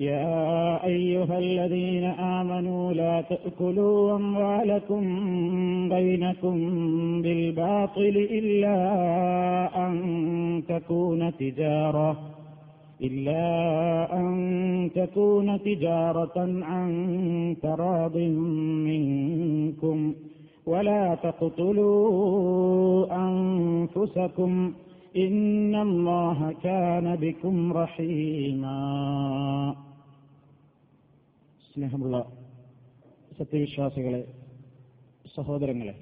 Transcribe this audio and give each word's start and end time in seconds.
يا 0.00 0.84
أيها 0.84 1.38
الذين 1.38 2.04
آمنوا 2.04 2.92
لا 2.92 3.20
تأكلوا 3.20 4.16
أموالكم 4.16 5.02
بينكم 5.88 6.56
بالباطل 7.22 8.28
إلا 8.30 8.76
أن 9.86 10.62
تكون 10.68 11.36
تجارة 11.36 12.16
إلا 13.02 14.18
أن 14.18 14.90
تكون 14.94 15.62
تجارة 15.62 16.64
عن 16.64 17.56
تراض 17.62 18.16
منكم 18.86 20.14
ولا 20.66 21.14
تقتلوا 21.14 23.06
أنفسكم. 23.28 24.72
إن 25.17 25.73
الله 25.77 26.37
كان 26.63 27.05
بكم 27.17 27.55
رحيما 27.73 28.79
സ്നേഹമുള്ള 31.71 32.15
സത്യവിശ്വാസികളെ 33.31 34.21
സഹോദരങ്ങളെ 35.35 35.93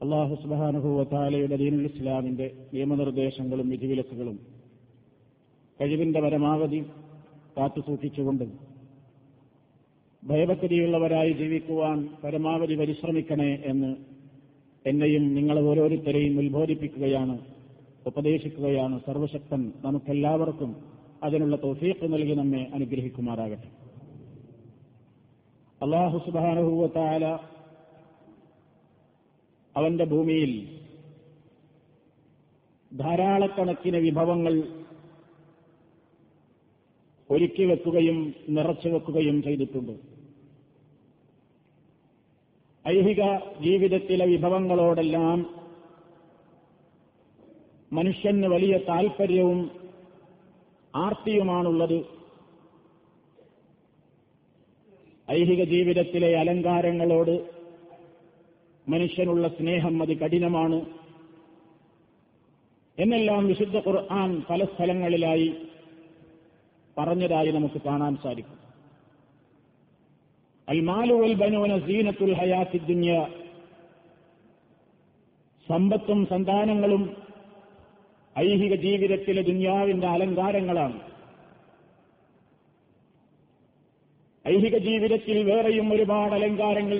അള്ളാഹു 0.00 0.34
സുബാനുഭൂവത്താലയുടെ 0.34 1.56
ദീനുൽ 1.56 1.86
ഇസ്ലാമിന്റെ 1.90 2.46
നിയമനിർദ്ദേശങ്ങളും 2.72 3.66
വിധിവിലക്കുകളും 3.74 4.36
കഴിവിന്റെ 5.80 6.20
പരമാവധി 6.20 6.80
കാത്തുസൂക്ഷിച്ചുകൊണ്ട് 7.56 8.46
ഭയഭക്തിയുള്ളവരായി 10.22 11.32
ജീവിക്കുവാൻ 11.32 11.98
പരമാവധി 12.22 12.74
പരിശ്രമിക്കണേ 12.74 13.50
എന്ന് 13.72 13.90
എന്നെയും 14.84 15.24
നിങ്ങളെ 15.34 15.62
ഓരോരുത്തരെയും 15.70 16.34
ഉത്ബോധിപ്പിക്കുകയാണ് 16.42 17.36
ഉപദേശിക്കുകയാണ് 18.07 18.99
സർവശക്തൻ 19.05 19.73
നമുക്കെല്ലാവർക്കും 19.85 20.71
അതിനുള്ള 21.23 21.55
തോഫീക്ക് 21.55 22.13
നൽകി 22.13 22.33
നമ്മെ 22.33 22.71
അനുഗ്രഹിക്കുമാറാകട്ടെ. 22.73 23.69
അള്ളാഹു 25.81 26.17
സുബാനുഭൂവത്തായ 26.25 27.39
അവന്റെ 29.75 30.05
ഭൂമിയിൽ 30.05 30.51
ധാരാളക്കണക്കിന് 32.91 33.97
വിഭവങ്ങൾ 33.97 34.55
ഒരുക്കി 37.29 37.63
വെക്കുകയും 37.63 38.35
നിറച്ചു 38.49 38.89
വെക്കുകയും 38.89 39.43
ചെയ്തിട്ടുണ്ട്. 39.43 39.91
ഐഹിക 42.87 43.21
ജീവിതത്തിലെ 43.61 44.25
വിഭവങ്ങളോടെല്ലാം 44.25 45.60
മനുഷ്യന് 47.93 48.47
വലിയ 48.47 48.77
താൽപ്പര്യവും 48.77 49.71
ആർത്തിയുമാണുള്ളത്. 50.95 52.05
ഐഹിക 55.31 55.63
ജീവിതത്തിലെ 55.63 56.39
അലങ്കാരങ്ങളോട് 56.39 57.49
മനുഷ്യനുള്ള 58.89 59.47
സ്നേഹം 59.47 60.01
അത് 60.01 60.17
കഠിനമാണ്. 60.17 60.85
എന്നെല്ലാം 62.99 63.47
വിശുദ്ധ 63.47 63.77
ഖുർആൻ 63.77 64.41
പല 64.49 64.65
സ്ഥലങ്ങളിലായി 64.65 65.55
പറഞ്ഞതായി 66.97 67.51
നമുക്ക് 67.51 67.81
കാണാൻ 67.81 68.17
സാധിക്കും. 68.23 68.59
അൽമാലു 70.69 71.13
വൽ 71.13 71.33
ബനൂന 71.33 71.79
സീനത്തുൽ 71.79 72.33
ഹയാത്തി 72.33 72.77
ദുന്യ. 72.77 73.27
സമ്പത്തും 75.69 76.25
സന്താനങ്ങളും 76.25 77.30
ഐഹിക 78.36 78.74
ജീവിതത്തിലെ 78.76 79.42
ദുന്യാവിന്റെ 79.42 80.06
അലങ്കാരങ്ങളാണ് 80.06 80.98
ഐഹിക 84.44 84.76
ജീവിതത്തിൽ 84.78 85.38
വേറെയും 85.44 85.88
ഒരുപാട് 85.92 86.34
അലങ്കാരങ്ങൾ 86.34 86.98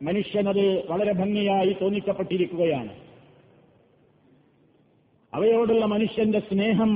മനുഷ്യനത് 0.00 0.64
വളരെ 0.88 1.12
ഭംഗിയായി 1.12 1.72
തോന്നിക്കപ്പെട്ടിരിക്കുകയാണ് 1.80 2.92
അവയോടുള്ള 5.32 5.84
മനുഷ്യന്റെ 5.86 6.40
സ്നേഹം 6.40 6.92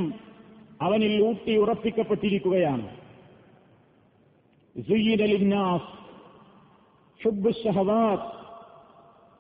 അവനിൽ 0.80 1.14
ഊട്ടി 1.22 1.54
ഉറപ്പിക്കപ്പെട്ടിരിക്കുകയാണ് 1.56 2.86
زين 4.76 5.20
للناس 5.22 5.80
حب 7.20 7.46
الشهوات 7.46 8.22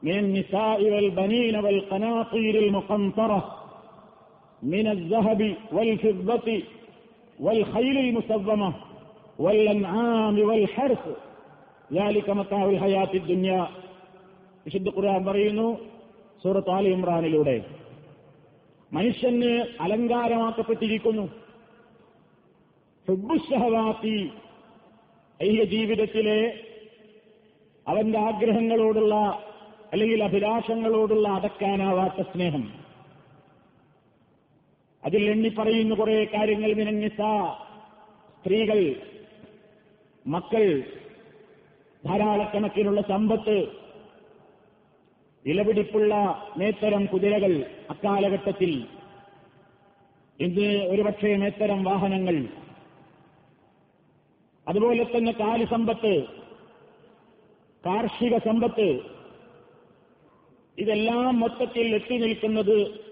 من 0.02 0.18
النساء 0.18 0.80
والبنين 0.84 1.56
والقناطير 1.56 2.54
المقنطرة 2.58 3.40
من 4.62 4.86
الذهب 4.88 5.40
والفضة 5.72 6.48
والخيل 7.38 7.96
المسومة 7.98 8.70
والأنعام 9.38 10.38
والحرث 10.40 11.04
ذلك 11.90 12.30
متاع 12.32 12.64
الحياة 12.66 13.12
الدنيا 13.14 13.62
വിശുദ്ധ 14.66 14.88
ഖുർആൻ 14.88 15.22
പറയുന്നു 15.24 15.68
സൂറത്ത് 16.44 16.70
ആലി 16.70 16.90
ഇമ്രാനിലൂടെ 16.90 17.54
മനുഷ്യന് 18.92 19.52
അലങ്കാരമാക്കപ്പെട്ടിരിക്കുന്നു 19.80 21.24
ഹുബുഷഹവാത്തി 23.08 24.16
ഐഹ്യ 25.40 25.64
ജീവിതത്തിലെ 25.64 26.40
അവന്റെ 27.86 28.18
ആഗ്രഹങ്ങളോടുള്ള 28.20 29.14
അല്ലെങ്കിൽ 29.92 30.22
അഭിലാഷങ്ങളോടുള്ള 30.22 31.26
അടക്കാനാവാത്ത 31.28 32.20
സ്നേഹം 32.22 32.64
അതിൽ 35.07 35.29
എണ്ണി 35.29 35.49
പറയുന്ന 35.49 35.95
കുറെ 35.95 36.27
കാര്യങ്ങൾ 36.33 36.73
വിനങ്ങിസ 36.73 37.17
സ്ത്രീകൾ 38.39 38.95
മക്കൾ 40.27 40.83
ധാരാളക്കണക്കിനുള്ള 42.05 43.01
സമ്പത്ത് 43.01 43.67
വിലപിടിപ്പുള്ള 45.45 46.13
നേത്തരം 46.57 47.05
കുതിരകൾ 47.05 47.65
അക്കാലഘട്ടത്തിൽ. 47.89 48.85
ഇന്ന് 50.39 50.83
ഒരുപക്ഷെ 50.83 51.35
നേത്തരം 51.35 51.83
വാഹനങ്ങൾ. 51.83 52.47
അതുപോലെ 54.67 55.03
തന്നെ 55.03 55.31
കാലിസമ്പത്ത് 55.31 56.23
കാർഷിക 57.85 58.37
സമ്പത്ത്. 58.37 58.99
ഇതെല്ലാം 60.77 61.39
മൊത്തത്തിൽ 61.39 61.95
എത്തി 61.95 62.17
നിൽക്കുന്നത് 62.17 63.06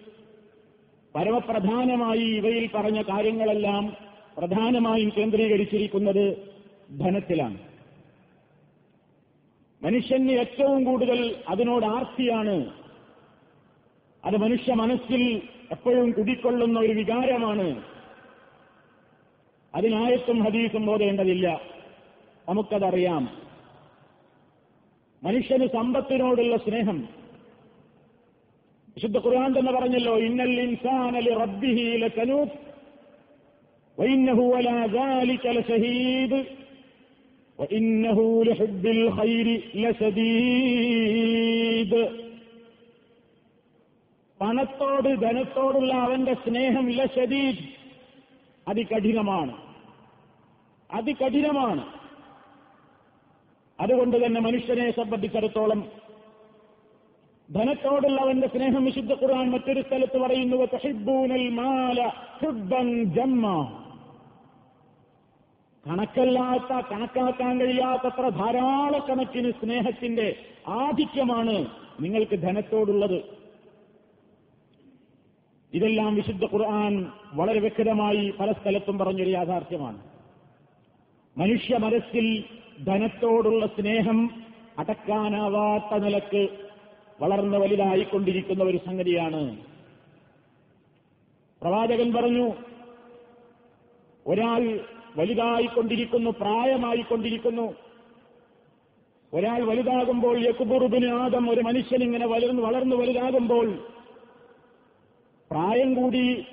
പരമപ്രധാനമായി 1.16 2.20
ഇവയിൽ 2.20 2.70
പറഞ്ഞ 2.76 3.02
കാര്യങ്ങളെല്ലാം 3.02 3.94
പ്രധാനമായും 4.38 5.12
കേന്ദ്രീകരിച്ചിരിക്കുന്നത് 5.18 6.54
ധനത്തിലാണ്. 7.00 7.58
മനുഷ്യന് 9.84 10.32
ഏറ്റവും 10.32 10.84
കൂടുതൽ 10.84 11.36
അതിനോട് 11.50 11.86
ആർത്തിയാണ് 11.86 12.72
അത് 14.26 14.38
മനുഷ്യ 14.38 14.74
മനസ്സിൽ 14.74 15.42
എപ്പോഴും 15.72 16.12
കുടിക്കൊള്ളുന്ന 16.12 16.80
ഒരു 16.80 16.94
വികാരമാണ്. 16.94 17.84
അതിനായത്തും 19.76 20.44
ഹദീസും 20.44 20.86
ബോധേണ്ടതില്ല. 20.86 21.62
നമുക്കതറിയാം. 22.50 23.38
മനുഷ്യന് 25.24 25.68
സമ്പത്തിനോടുള്ള 25.68 26.58
സ്നേഹം 26.58 27.25
വിശുദ്ധ 28.97 29.19
ഖുർആൻ 29.25 29.51
തന്നെ 29.57 29.73
പറഞ്ഞല്ലോ 29.73 30.15
ഇന്നൽ 30.27 30.55
ഇൻസാനലി 30.65 31.35
റബ്ബിഹി 31.43 31.87
ലകനൂത് 32.05 32.57
وإنه 33.99 34.57
على 34.57 34.89
ذلك 34.93 35.47
لشهيد 35.49 36.33
وإنه 37.59 38.19
لحب 38.49 38.85
الخير 38.97 39.47
لشديد 39.83 41.93
പണത്തോട് 44.41 45.09
ധനത്തോടുള്ള 45.23 45.93
അവന്റെ 46.05 46.35
സ്നേഹം 46.45 46.87
ലശദീദ് 46.99 47.65
അതികഠിനമാണ് 48.67 49.55
അതികഠിനമാണ് 50.91 51.85
അതുകൊണ്ട് 53.79 54.17
തന്നെ 54.17 54.41
മനുഷ്യനെ 54.41 54.93
സംബന്ധിച്ചിടത്തോളം 54.93 55.83
ധനത്തോടുള്ള 57.54 58.22
അവന്റെ 58.22 58.48
സ്നേഹം 58.48 58.86
വിശുദ്ധ 58.86 59.14
ഖുർആൻ 59.14 59.52
മറ്റൊരു 59.52 59.82
സ്ഥലത്ത് 59.82 60.18
പറയുന്നു 60.18 60.58
കണക്കല്ലാത്ത 65.86 66.88
കണക്കാക്കാൻ 66.92 67.60
കഴിയാത്തത്ര 67.60 68.30
ധാരാളക്കണക്കിന് 68.30 69.52
സ്നേഹത്തിന്റെ 69.52 70.36
ആധിക്യമാണ് 70.68 71.68
നിങ്ങൾക്ക് 72.00 72.42
ധനത്തോടുള്ളത്. 72.42 73.24
ഇതെല്ലാം 75.74 76.16
വിശുദ്ധ 76.16 76.46
ഖുർആൻ 76.46 77.06
വളരെ 77.34 77.60
വ്യക്തമായി 77.60 78.34
പല 78.40 78.52
സ്ഥലത്തും 78.52 78.98
പറഞ്ഞൊരു 78.98 79.30
യാഥാർത്ഥ്യമാണ്. 79.30 79.98
മനുഷ്യ 81.38 81.78
മനസ്സിൽ 81.78 82.44
ധനത്തോടുള്ള 82.86 83.68
സ്നേഹം 83.68 84.44
അടക്കാനാവാത്ത 84.80 85.98
നിലയ്ക്ക് 85.98 86.66
വളർന്ന് 87.22 87.58
വലുതായിക്കൊണ്ടിരിക്കുന്ന 87.58 88.64
ഒരു 88.64 88.78
സംഗതിയാണ്. 88.78 89.58
പ്രവാചകൻ 91.62 92.14
പറഞ്ഞു 92.14 92.54
ഒരാൾ 94.28 94.80
വലുതായിക്കൊണ്ടിരിക്കുന്നു 95.16 96.30
പ്രായമായിക്കൊണ്ടിരിക്കുന്നു. 96.30 97.74
ഒരാൾ 99.34 99.64
വലുതാകുമ്പോൾ 99.64 100.46
യക്കുബുറുബിന് 100.46 101.14
ആദം 101.14 101.50
ഒരു 101.50 101.62
മനുഷ്യൻ 101.62 102.04
ഇങ്ങനെ 102.04 102.28
വളർന്ന് 102.28 102.62
വളർന്നു 102.62 102.96
വലുതാകുമ്പോൾ 102.96 103.80
പ്രായം 105.52 105.94
കൂടി 105.94 106.46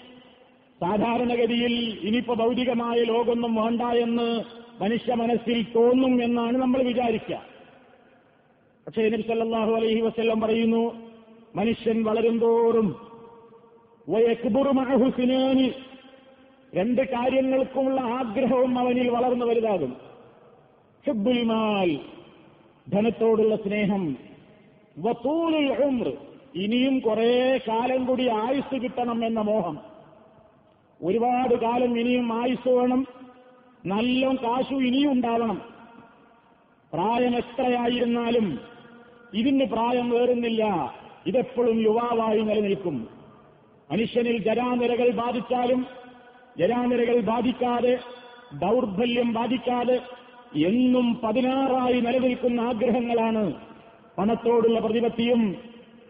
സാധാരണഗതിയിൽ 0.81 1.99
ഇനിയിപ്പോ 2.03 2.35
ഭൗതികമായ 2.35 2.97
ലോകമൊന്നും 2.97 3.55
വേണ്ട 3.55 3.83
എന്ന് 3.83 4.45
മനുഷ്യ 4.83 5.15
മനസ്സിൽ 5.15 5.63
തോന്നും 5.63 6.23
എന്നാണ് 6.23 6.57
നമ്മൾ 6.59 6.83
വിചാരിക്കുക. 6.83 7.52
പക്ഷേ 8.95 9.09
നബി 9.09 9.23
സല്ലല്ലാഹു 9.23 9.73
അലൈഹി 9.73 10.01
വസല്ലം 10.01 10.41
പറയുന്നു 10.41 10.81
മനുഷ്യൻ 11.57 11.99
വളരുംതോറും 12.05 12.89
വയക്ബുറുമഹുസിനാനി 14.09 15.69
രണ്ട് 16.75 17.01
കാര്യങ്ങൾക്കുമുള്ള 17.13 18.01
ആഗ്രഹവും 18.01 18.79
അവനിൽ 18.79 19.09
വളർന്നു 19.11 19.47
വലുതാകും. 19.47 19.93
ഹിബ്ബുൽ 21.07 21.43
മാൽ 21.43 21.91
ധനത്തോടുള്ള 22.93 23.57
സ്നേഹം 23.57 24.17
വത്തൂലുൽ 24.99 25.71
ഇനിയും 26.55 26.99
കുറെ 26.99 27.61
കാലം 27.69 28.05
കൂടി 28.05 28.27
ആയുസ് 28.29 28.83
കിട്ടണം 28.83 29.25
എന്ന 29.27 29.41
മോഹം. 29.41 29.79
ഒരുപാട് 31.01 31.55
കാലം 31.55 31.95
ഇനിയും 32.01 32.29
ആയുസ് 32.43 32.69
വേണം 32.69 33.07
നല്ല 33.87 34.35
കാശു 34.35 34.75
ഇനിയും 34.75 35.13
ഉണ്ടാവണം. 35.13 35.63
പ്രായം 36.93 37.37
എത്രയായിരുന്നാലും 37.37 38.72
ഇതിന് 39.35 39.65
പ്രായം 39.65 40.11
വേറുന്നില്ല. 40.11 40.95
ഇതെപ്പോഴും 41.27 41.81
യുവാവായി 41.81 42.41
നിലനിൽക്കും. 42.41 43.09
മനുഷ്യനിൽ 43.93 44.39
ജരാനിരകൾ 44.43 45.11
ബാധിച്ചാലും 45.11 45.87
ജരാനിരകൾ 46.59 47.21
ബാധിക്കാതെ 47.21 47.99
ദൗർബല്യം 48.55 49.33
ബാധിക്കാതെ 49.33 50.01
എന്നും 50.67 51.21
പതിനാറായി 51.25 52.01
നിലനിൽക്കുന്ന 52.01 52.61
ആഗ്രഹങ്ങളാണ്. 52.61 53.53
പണത്തോടുള്ള 54.19 54.79
പ്രതിപത്തിയും 54.81 55.57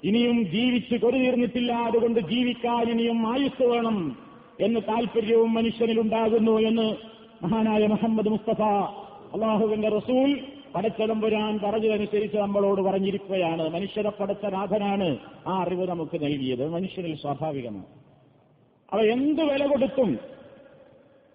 ഇനിയും 0.05 0.45
ജീവിച്ച് 0.45 0.97
കൊരുതീർന്നിട്ടില്ല 0.97 1.73
അതുകൊണ്ട് 1.73 2.21
ജീവിക്കാൻ 2.21 2.91
ഇനിയും 2.91 3.27
ആയുസ് 3.33 3.63
വേണം 3.63 4.17
എന്ന് 4.61 4.81
താൽപര്യവും 4.89 5.55
മനുഷ്യനിലുണ്ടാകുന്നു 5.55 6.61
എന്ന് 6.61 6.97
മഹാനായ 7.45 7.87
മുഹമ്മദ് 7.87 8.29
മുസ്തഫ 8.29 8.63
അള്ളാഹുവിന്റെ 9.35 9.89
റസൂൽ 9.89 10.41
പടച്ചതമ്പുരാൻ 10.75 11.59
പറഞ്ഞതനുസരിച്ച് 11.59 12.37
നമ്മളോട് 12.37 12.81
പറഞ്ഞിരിക്കുകയാണ്. 12.81 13.69
മനുഷ്യരെ 13.69 14.11
പടച്ച 14.11 14.47
നാഥനാണ് 14.47 15.17
ആ 15.47 15.63
അറിവ് 15.63 15.89
നമുക്ക് 15.89 16.17
നൽകിയത്. 16.17 16.69
മനുഷ്യനിൽ 16.69 17.17
സ്വാഭാവികമാണ്. 17.17 17.85
അവ 18.93 19.01
എന്ത് 19.01 19.43
വില 19.43 19.67
കൊടുത്തും 19.67 20.19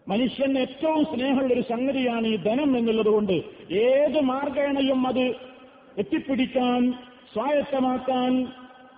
മനുഷ്യന് 0.07 0.59
ഏറ്റവും 0.59 1.05
സ്നേഹമുള്ള 1.05 1.53
ഒരു 1.53 1.61
സംഗതിയാണ് 1.61 2.27
ഈ 2.27 2.35
ധനം 2.35 2.77
എന്നുള്ളതുകൊണ്ട് 2.77 3.41
ഏത് 3.73 4.19
മാർഗേണയും 4.19 5.07
അത് 5.07 5.19
എത്തിപ്പിടിക്കാൻ 5.97 6.91
സ്വായത്തമാക്കാൻ 7.33 8.47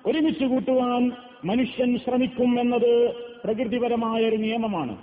ഒരുമിച്ച് 0.05 0.45
കൂട്ടുവാൻ 0.45 1.11
മനുഷ്യൻ 1.45 1.99
ശ്രമിക്കും 1.99 2.59
എന്നത് 2.59 3.13
പ്രകൃതിപരമായ 3.43 4.21
ഒരു 4.21 4.35
നിയമമാണ്. 4.35 4.97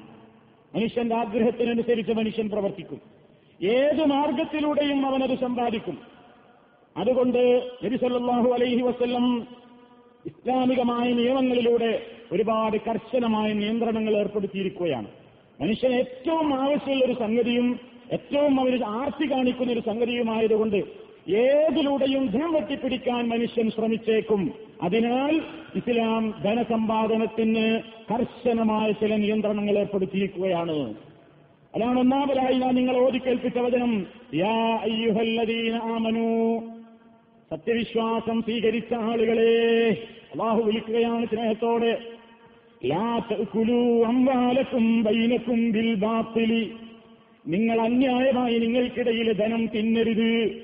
മനുഷ്യന്റെ 0.75 1.17
ആഗ്രഹത്തിനനുസരിച്ച് 1.17 2.13
മനുഷ്യൻ 2.13 2.51
പ്രവർത്തിക്കും. 2.51 3.16
ഏത് 3.63 4.05
മാർഗത്തിലൂടെയും 4.05 5.07
അവനത് 5.07 5.39
സമ്പാദിക്കും. 5.39 5.99
അതുകൊണ്ട് 6.97 7.71
നബിസല്ലാഹു 7.85 8.51
അലൈഹി 8.53 8.83
വസ്ല്ലം 8.83 9.47
ഇസ്ലാമികമായ 10.27 11.13
നിയമങ്ങളിലൂടെ 11.13 12.03
ഒരുപാട് 12.33 12.77
കർശനമായ 12.77 13.53
നിയന്ത്രണങ്ങൾ 13.53 14.17
ഏർപ്പെടുത്തിയിരിക്കുകയാണ്. 14.17 15.07
മനുഷ്യന് 15.61 15.95
ഏറ്റവും 15.95 16.55
ആവശ്യമുള്ള 16.55 17.05
ഒരു 17.05 17.13
സംഗതിയും 17.13 17.81
ഏറ്റവും 18.13 18.61
അവർ 18.61 18.85
ആർത്തി 18.85 19.31
കാണിക്കുന്ന 19.31 19.73
ഒരു 19.73 19.81
സംഗതിയുമായതുകൊണ്ട് 19.81 21.07
ഏതിലൂടെയും 21.29 22.27
ധനം 22.27 22.53
വെട്ടിപ്പിടിക്കാൻ 22.53 23.29
മനുഷ്യൻ 23.29 23.71
ശ്രമിച്ചേക്കും. 23.71 24.55
അതിനാൽ 24.83 25.35
ഇസ്ലാം 25.75 26.35
ധനസമ്പാദനത്തിന് 26.45 27.81
കർശനമായ 28.13 28.93
ചില 28.93 29.17
നിയന്ത്രണങ്ങൾ 29.17 29.79
ഏർപ്പെടുത്തിയിരിക്കുകയാണ്. 29.79 30.95
അതാണ് 31.77 32.01
ഒന്നാമതായി 32.01 32.55
ഞാൻ 32.55 32.75
നിങ്ങൾ 32.75 32.97
ഓതിക്കേൽപ്പിച്ച 32.97 33.59
വചനം. 33.59 34.07
യാ 34.35 34.79
അയ്യുഹല്ലദീന 34.83 35.75
ആമനു. 35.75 36.61
സത്യവിശ്വാസം 37.51 38.43
സ്വീകരിച്ച 38.43 38.95
ആളുകളെ 38.95 39.89
അള്ളാഹു 40.33 40.63
വിളിക്കുകയാണ് 40.63 41.27
സ്നേഹത്തോടെ. 41.27 41.99
ബൈനക്കും 45.03 45.71
ബിൽ 45.71 45.95
ബാത്തിലി. 45.95 46.73
നിങ്ങൾ 47.47 47.81
അന്യായമായി 47.81 48.59
നിങ്ങൾക്കിടയിൽ 48.59 49.33
ധനം 49.33 49.67
തിന്നരുത്. 49.67 50.63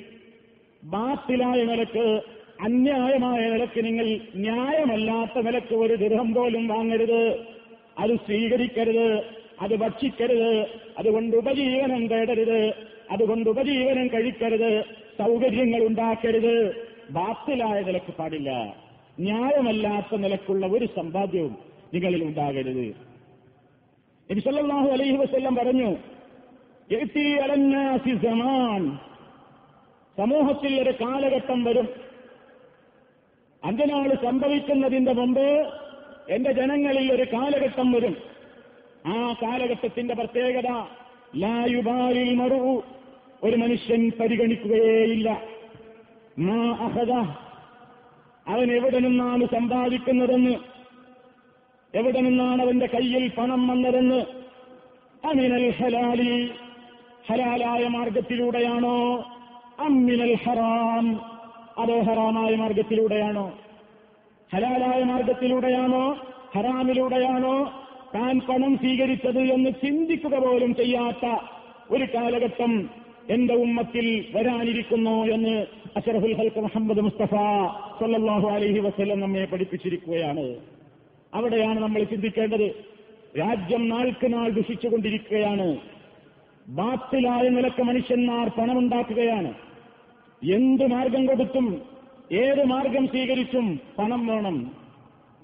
ബാത്തിലായ 0.84 1.64
നിലയ്ക്ക് 1.64 2.22
അന്യായമായ 2.60 3.50
നിലയ്ക്ക് 3.50 3.84
നിങ്ങൾ 3.84 4.18
ന്യായമല്ലാത്ത 4.34 5.46
നിലയ്ക്ക് 5.46 5.74
ഒരു 5.74 5.94
ദൃഹം 5.94 6.34
പോലും 6.34 6.68
വാങ്ങരുത്. 6.68 7.38
അത് 7.98 8.16
സ്വീകരിക്കരുത്. 8.16 9.41
അത് 9.60 9.76
ഭക്ഷിക്കരുത്. 9.76 10.66
അതുകൊണ്ട് 10.98 11.36
ഉപജീവനം 11.36 12.06
തേടരുത്. 12.06 12.74
അതുകൊണ്ട് 13.10 13.50
ഉപജീവനം 13.50 14.06
കഴിക്കരുത്. 14.06 14.84
സൗകര്യങ്ങൾ 15.18 15.86
ഉണ്ടാക്കരുത്. 15.86 16.84
ബാത്തിലായ 17.10 17.80
നിലയ്ക്ക് 17.80 18.12
പാടില്ല. 18.12 18.74
ന്യായമല്ലാത്ത 19.20 20.16
നിലക്കുള്ള 20.16 20.66
ഒരു 20.66 20.86
സമ്പാദ്യവും 20.86 21.56
നിങ്ങളിൽ 21.94 22.24
ഉണ്ടാകരുത്. 22.24 22.86
നബിസല്ലാഹു 24.30 24.88
അലൈഹി 24.88 25.16
വസ്ല്ലം 25.16 25.56
പറഞ്ഞു 25.56 25.96
"യഅ്തി 26.90 27.38
അലന്നാസി 27.38 28.16
സമാൻ. 28.16 28.98
സമൂഹത്തിൽ 30.18 30.80
ഒരു 30.82 30.90
കാലഘട്ടം 30.90 31.64
വരും. 31.64 31.88
അഞ്ചനാൾ 33.64 34.14
സംഭവിക്കുന്നതിന്റെ 34.14 35.12
മുമ്പ് 35.12 35.72
എന്റെ 36.28 36.52
ജനങ്ങളിൽ 36.52 37.12
ഒരു 37.12 37.22
കാലഘട്ടം 37.22 37.92
വരും. 37.92 38.31
ആ 39.06 39.34
കാലഘട്ടത്തിന്റെ 39.42 40.14
പ്രത്യേകത 40.14 40.66
ലായുബാലിൽ 41.36 42.34
മറു. 42.34 42.82
ഒരു 43.42 43.56
മനുഷ്യൻ 43.56 44.12
പരിഗണിക്കുകയേയില്ല. 44.20 45.42
മാ 46.38 46.90
അവൻ 48.48 48.72
എവിടെ 48.72 48.98
നിന്നാണ് 48.98 49.44
സമ്പാദിക്കുന്നതെന്ന്? 49.44 50.54
എവിടെ 51.94 52.20
നിന്നാണ് 52.20 52.62
അവന്റെ 52.62 52.86
കയ്യിൽ 52.86 53.30
പണം 53.38 53.68
വന്നതെന്ന്? 53.68 54.24
അമിനൽ 55.24 55.70
ഹലാലി. 55.70 56.50
ഹലാലായ 57.30 57.88
മാർഗത്തിലൂടെയാണോ? 57.88 59.24
അമ്മിനൽ 59.78 60.34
ഹറാം. 60.34 61.20
അതോ 61.78 62.00
ഹറാമായ 62.00 62.56
മാർഗത്തിലൂടെയാണോ? 62.56 63.58
ഹലാലായ 64.54 65.02
മാർഗത്തിലൂടെയാണോ? 65.02 66.18
ഹറാമിലൂടെയാണോ? 66.54 67.81
താൻ 68.14 68.40
പണം 68.48 68.76
സ്വീകരിച്ചത് 68.76 69.38
എന്ന് 69.38 69.70
ചിന്തിക്കുക 69.70 70.38
പോലും 70.38 70.74
ചെയ്യാത്ത 70.74 71.36
ഒരു 71.90 72.04
കാലഘട്ടം 72.14 72.90
എന്റെ 73.30 73.54
ഉമ്മത്തിൽ 73.54 74.24
വരാനിരിക്കുന്നു 74.32 75.24
എന്ന് 75.24 75.66
അഷറഫുൽ 75.96 76.32
ഹൽക്ക് 76.32 76.60
മുഹമ്മദ് 76.60 77.00
മുസ്തഫ 77.00 77.34
സല്ലാഹു 78.00 78.48
അലഹി 78.48 78.78
വസ്ലം 78.78 79.20
നമ്മെ 79.20 79.44
പഠിപ്പിച്ചിരിക്കുകയാണ്. 79.44 80.56
അവിടെയാണ് 81.34 81.80
നമ്മൾ 81.80 82.02
ചിന്തിക്കേണ്ടത്. 82.02 82.74
രാജ്യം 83.38 83.88
നാൾക്ക് 83.88 84.34
നാൾ 84.34 84.48
ദുഷിച്ചുകൊണ്ടിരിക്കുകയാണ്. 84.48 85.76
ബാത്തിലായ 86.68 87.48
നിലയ്ക്ക് 87.48 87.82
മനുഷ്യന്മാർ 87.82 88.48
പണമുണ്ടാക്കുകയാണ്. 88.48 89.54
എന്ത് 90.52 90.86
മാർഗം 90.86 91.26
കൊടുത്തും 91.26 91.82
ഏത് 92.32 92.64
മാർഗം 92.64 93.06
സ്വീകരിച്ചും 93.06 93.80
പണം 93.98 94.26
വേണം. 94.26 94.81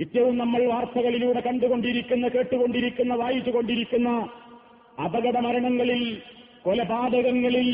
നിത്യവും 0.01 0.39
നമ്മൾ 0.39 0.63
വാർത്തകളിലൂടെ 0.63 1.41
കണ്ടുകൊണ്ടിരിക്കുന്ന 1.41 2.29
കേട്ടുകൊണ്ടിരിക്കുന്ന 2.29 3.15
വായിച്ചുകൊണ്ടിരിക്കുന്ന 3.15 4.09
അപകട 5.05 5.37
മരണങ്ങളിൽ 5.39 6.03
കൊലപാതകങ്ങളിൽ 6.63 7.69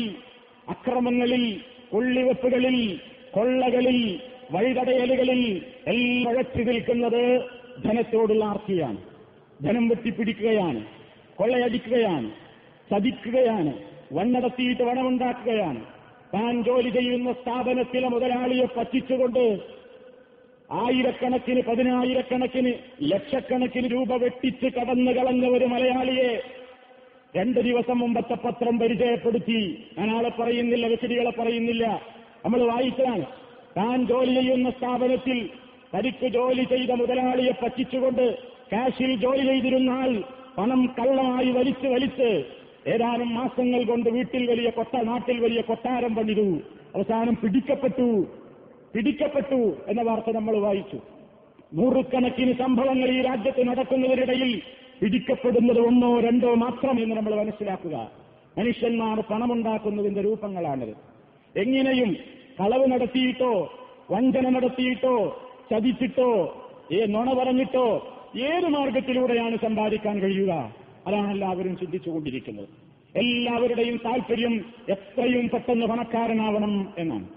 അക്രമങ്ങളിൽ 0.69 1.43
കൊള്ളിവെപ്പുകളിൽ 1.91 2.77
കൊള്ളകളിൽ 3.31 3.99
വഴിതടയലുകളിൽ 4.51 5.41
എല്ലാം 5.87 6.33
ഉഴച്ചു 6.33 6.61
നിൽക്കുന്നത് 6.61 7.21
ധനത്തോടുള്ള 7.83 8.43
ആർത്തിയാണ്. 8.45 8.97
ധനം 9.63 9.89
വെട്ടിപ്പിടിക്കുകയാണ് 9.89 10.81
കൊള്ളയടിക്കുകയാണ് 11.35 12.29
ചതിക്കുകയാണ് 12.91 13.73
വണ്ണടത്തിയിട്ട് 14.13 14.83
വണമുണ്ടാക്കുകയാണ് 14.83 15.81
താൻ 16.33 16.63
ജോലി 16.63 16.89
ചെയ്യുന്ന 16.89 17.31
സ്ഥാപനത്തിലെ 17.31 18.07
മുതലാളിയെ 18.07 18.65
പറ്റിച്ചുകൊണ്ട് 18.65 19.43
ആയിരക്കണക്കിന് 20.71 21.61
പതിനായിരക്കണക്കിന് 21.61 22.73
ലക്ഷക്കണക്കിന് 23.01 23.91
രൂപ 23.91 24.15
വെട്ടിച്ച് 24.15 24.65
കടന്നു 24.65 25.11
കളഞ്ഞ 25.11 25.47
ഒരു 25.47 25.65
മലയാളിയെ 25.65 26.41
രണ്ട് 27.37 27.59
ദിവസം 27.59 27.99
മുമ്പത്തെ 27.99 28.33
പത്രം 28.33 28.79
പരിചയപ്പെടുത്തി. 28.79 29.85
ഞാൻ 29.97 30.17
ആളെ 30.17 30.29
പറയുന്നില്ല 30.29 30.87
വ്യക്തികളെ 30.87 31.29
പറയുന്നില്ല. 31.29 32.01
നമ്മൾ 32.45 32.61
വായിച്ചാണ് 32.63 33.25
താൻ 33.77 34.07
ജോലി 34.07 34.33
ചെയ്യുന്ന 34.33 34.69
സ്ഥാപനത്തിൽ 34.69 35.49
തനിക്ക് 35.95 36.27
ജോലി 36.27 36.63
ചെയ്ത 36.63 36.91
മുതലാളിയെ 36.91 37.51
പറ്റിച്ചുകൊണ്ട് 37.63 38.37
കാശിൽ 38.71 39.15
ജോലി 39.15 39.47
ചെയ്തിരുന്നാൽ 39.47 40.23
പണം 40.57 40.95
കള്ളമായി 40.99 41.51
വലിച്ച് 41.51 41.87
വലിച്ച് 41.87 42.45
ഏതാനും 42.87 43.35
മാസങ്ങൾ 43.35 43.83
കൊണ്ട് 43.83 44.09
വീട്ടിൽ 44.09 44.49
വലിയ 44.51 44.69
കൊട്ട 44.69 44.97
നാട്ടിൽ 45.01 45.39
വലിയ 45.39 45.61
കൊട്ടാരം 45.61 46.15
പണിതു. 46.15 46.57
അവസാനം 46.95 47.37
പിടിക്കപ്പെട്ടു. 47.43 48.27
പിടിക്കപ്പെട്ടു 48.95 49.77
എന്ന 49.87 50.01
വാർത്ത 50.01 50.29
നമ്മൾ 50.35 50.57
വായിച്ചു. 50.57 50.99
നൂറുകണക്കിന് 51.73 52.53
സംഭവങ്ങൾ 52.53 53.09
ഈ 53.09 53.21
രാജ്യത്ത് 53.21 53.67
നടക്കുന്നതിനിടയിൽ 53.67 54.61
പിടിക്കപ്പെടുന്നത് 55.01 55.79
ഒന്നോ 55.79 56.19
രണ്ടോ 56.19 56.53
മാത്രം 56.53 57.03
എന്ന് 57.03 57.15
നമ്മൾ 57.15 57.35
മനസ്സിലാക്കുക. 57.35 58.11
മനുഷ്യന്മാർ 58.57 59.19
പണമുണ്ടാക്കുന്നതിന്റെ 59.19 60.21
രൂപങ്ങളാണിത്. 60.21 60.93
എങ്ങനെയും 61.55 62.15
കളവ് 62.59 62.85
നടത്തിയിട്ടോ 62.91 63.51
വഞ്ചന 64.11 64.49
നടത്തിയിട്ടോ 64.49 65.15
ചതിച്ചിട്ടോ 65.71 66.29
ഏ 66.91 67.05
നുണ 67.05 67.29
പറഞ്ഞിട്ടോ 67.33 67.85
ഏത് 68.37 68.67
മാർഗത്തിലൂടെയാണ് 68.75 69.55
സമ്പാദിക്കാൻ 69.55 70.19
കഴിയുക? 70.19 70.51
അതാണ് 71.07 71.31
എല്ലാവരും 71.31 71.77
ചിന്തിച്ചുകൊണ്ടിരിക്കുന്നത് 71.77 72.67
എല്ലാവരുടെയും 73.15 73.97
താല്പര്യം 74.05 74.53
എത്രയും 74.89 75.49
പെട്ടെന്ന് 75.49 75.85
പണക്കാരനാവണം 75.85 76.73
എന്നാണ്. 76.97 77.27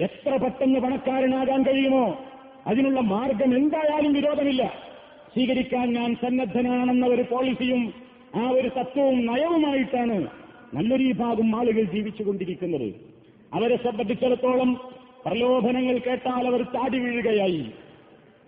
എത്ര 0.00 0.36
പെട്ടെന്ന് 0.36 0.80
പണക്കാരനാകാൻ 0.80 1.62
കഴിയുമോ? 1.62 2.24
അതിനുള്ള 2.66 3.00
മാർഗം 3.00 3.56
എന്തായാലും 3.56 4.12
വിരോധമില്ല. 4.12 4.72
സ്വീകരിക്കാൻ 5.32 5.92
ഞാൻ 5.92 6.14
സന്നദ്ധനാണെന്ന 6.14 7.06
ഒരു 7.06 7.22
പോളിസിയും 7.22 7.94
ആ 8.34 8.48
ഒരു 8.48 8.68
തത്വവും 8.68 9.26
നയവുമായിട്ടാണ് 9.26 10.26
നല്ലൊരു 10.74 11.12
ഭാഗം 11.12 11.56
ആളുകൾ 11.56 11.82
ജീവിച്ചുകൊണ്ടിരിക്കുന്നത്. 11.82 12.94
അവരെ 13.54 13.76
സംബന്ധിച്ചിടത്തോളം 13.76 14.80
പ്രലോഭനങ്ങൾ 15.26 15.98
കേട്ടാൽ 15.98 16.46
അവർ 16.46 16.62
ചാടി 16.62 16.98
വീഴുകയായി. 16.98 17.70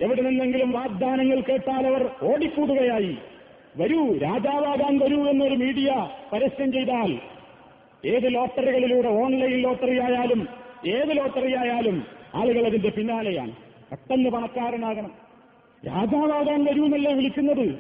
എവിടെ 0.01 0.23
നിന്നെങ്കിലും 0.23 0.71
വാഗ്ദാനങ്ങൾ 0.71 1.41
കേട്ടാൽ 1.41 1.87
അവർ 1.87 2.11
ഓടിക്കൂടുകയായി. 2.23 3.17
വരൂ 3.77 4.19
രാജാവാകാൻ 4.19 4.99
വരൂ 4.99 5.29
എന്നൊരു 5.29 5.55
മീഡിയ 5.55 6.09
പരസ്യം 6.33 6.73
ചെയ്താൽ 6.73 7.19
ഏത് 8.05 8.35
ലോട്ടറികളിലൂടെ 8.35 9.09
ഓൺലൈൻ 9.09 9.63
ലോട്ടറി 9.63 9.99
ആയാലും 9.99 10.58
ഏത് 10.87 11.17
ലോട്ടറി 11.17 11.57
ആയാലും 11.57 12.05
ആളുകൾ 12.35 12.67
അതിന്റെ 12.67 12.91
പിന്നാലെയാണ്. 12.91 13.53
പെട്ടെന്ന് 13.91 14.31
പണക്കാരനാകണം. 14.31 15.11
രാജാവാകാൻ 15.87 16.65
വരൂ 16.65 16.85
എന്നല്ലേ 16.85 17.13
വിളിക്കുന്നത്? 17.13 17.79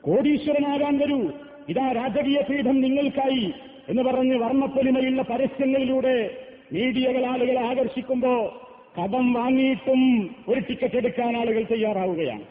കോടീശ്വരനാകാൻ 0.00 0.98
വരൂ. 0.98 1.28
ഇതാ 1.68 1.92
രാജകീയ 1.92 2.40
പീഠം 2.40 2.80
നിങ്ങൾക്കായി 2.80 3.52
എന്ന് 3.88 4.02
പറഞ്ഞ് 4.02 4.36
വർണപ്പൊലിമയുള്ള 4.36 5.22
പരസ്യങ്ങളിലൂടെ 5.22 6.30
മീഡിയകൾ 6.72 7.26
ആളുകളെ 7.26 7.60
ആകർഷിക്കുമ്പോ 7.60 8.62
കടം 9.02 9.32
വാങ്ങിയിട്ടും 9.32 10.30
ഒരു 10.48 10.60
ടിക്കറ്റ് 10.60 10.96
എടുക്കാൻ 10.96 11.36
ആളുകൾ 11.36 11.64
തയ്യാറാവുകയാണ്. 11.70 12.42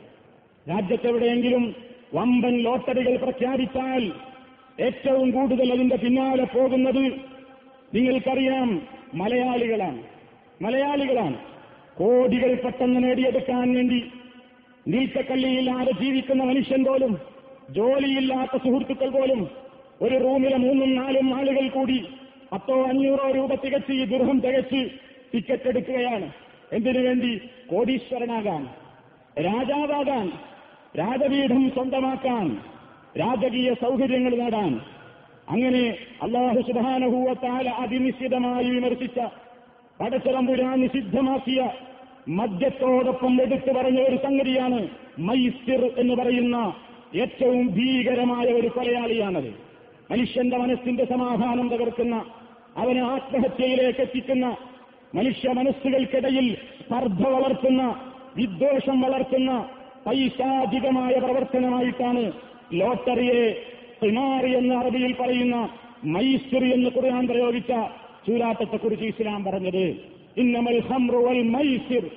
രാജ്യത്തെവിടെയെങ്കിലും 0.70 1.76
വമ്പൻ 2.14 2.58
ലോട്ടറികൾ 2.58 3.18
പ്രഖ്യാപിച്ചാൽ 3.18 4.12
ഏറ്റവും 4.80 5.32
കൂടുതൽ 5.32 5.74
അതിന്റെ 5.74 5.96
പിന്നാലെ 5.96 6.44
പോകുന്നത് 6.44 7.12
നിങ്ങൾക്കറിയാം 7.94 8.82
മലയാളികളാണ്. 9.14 10.04
മലയാളികളാണ്. 10.62 11.38
കോടികൾ 11.98 12.54
പെട്ടെന്ന് 12.54 13.04
നേടിയെടുക്കാൻ 13.04 13.74
വേണ്ടി 13.74 14.12
നീച്ചക്കള്ളിയില്ലാതെ 14.88 15.92
ജീവിക്കുന്ന 15.92 16.44
മനുഷ്യൻ 16.44 16.84
പോലും 16.84 17.18
ജോലിയില്ലാത്ത 17.70 18.58
സുഹൃത്തുക്കൾ 18.58 19.10
പോലും 19.10 19.50
ഒരു 20.02 20.16
റൂമിലെ 20.16 20.58
മൂന്നും 20.58 20.96
നാലും 20.96 21.36
ആളുകൾ 21.36 21.68
കൂടി 21.68 22.06
പത്തോ 22.52 22.86
അഞ്ഞൂറോ 22.86 23.32
രൂപ 23.32 23.56
തികച്ച് 23.56 23.92
ഈ 23.92 24.06
ദുർഹം 24.06 24.40
തികച്ച് 24.40 24.90
ടിക്കറ്റ് 25.34 25.68
എടുക്കുകയാണ്. 25.68 26.32
എന്തിനു 26.74 27.00
വേണ്ടി? 27.00 27.42
കോടീശ്വരനാകാൻ. 27.72 28.68
രാജാവാകാൻ. 29.42 30.32
രാജപീഠം 31.00 31.70
സ്വന്തമാക്കാൻ. 31.70 32.58
രാജകീയ 33.20 33.74
സൗകര്യങ്ങൾ 33.74 34.36
നേടാൻ. 34.36 34.99
അങ്ങനെ 35.50 35.84
അള്ളാഹു 36.22 36.62
സുബാനഹൂവത്താല 36.62 37.70
അതിനിശ്ചിതമായി 37.70 38.70
വിമർശിച്ച 38.70 39.20
പടച്ചറമ്പുരാൻ 40.00 40.80
നിഷിദ്ധമാക്കിയ 40.80 41.70
മദ്യത്തോടൊപ്പം 42.28 43.42
എടുത്തു 43.42 43.72
പറഞ്ഞ 43.72 44.00
ഒരു 44.02 44.18
സംഗതിയാണ് 44.18 44.80
മൈസിർ 45.20 45.82
എന്ന് 45.98 46.16
പറയുന്ന 46.16 46.58
ഏറ്റവും 47.16 47.68
ഭീകരമായ 47.68 48.48
ഒരു 48.54 48.68
കൊലയാളിയാണത്. 48.68 49.50
മനുഷ്യന്റെ 50.12 50.58
മനസ്സിന്റെ 50.58 51.06
സമാധാനം 51.06 51.70
തകർക്കുന്ന 51.70 52.16
അവനെ 52.78 53.02
ആത്മഹത്യയിലേക്ക് 53.02 54.02
എത്തിക്കുന്ന 54.02 54.46
മനുഷ്യ 55.16 55.50
മനസ്സുകൾക്കിടയിൽ 55.50 56.48
സ്പർദ്ധ 56.82 57.28
വളർത്തുന്ന 57.28 57.84
വിദ്വേഷം 58.36 59.02
വളർത്തുന്ന 59.02 59.52
പൈശാചികമായ 60.06 61.14
പ്രവർത്തനമായിട്ടാണ് 61.20 62.32
ലോട്ടറിയെ 62.74 63.44
ഹിമാറി 64.04 64.58
എന്ന് 64.58 64.76
അറബിയിൽ 64.76 65.16
പറയുന്ന 65.20 65.70
മൈസുർ 66.04 66.64
എന്ന് 66.64 66.90
ഖുർആൻ 66.96 67.28
പ്രയോഗിച്ച 67.28 67.72
ചൂരാട്ടത്തെക്കുറിച്ച് 68.28 69.06
ഇസ്ലാം 69.06 69.44
പറഞ്ഞത്. 69.44 69.96
ഇന്നമൽ 70.38 70.82
ഖംറു 70.92 71.18
വൽ 71.18 71.42
മൈസിർ 71.42 72.10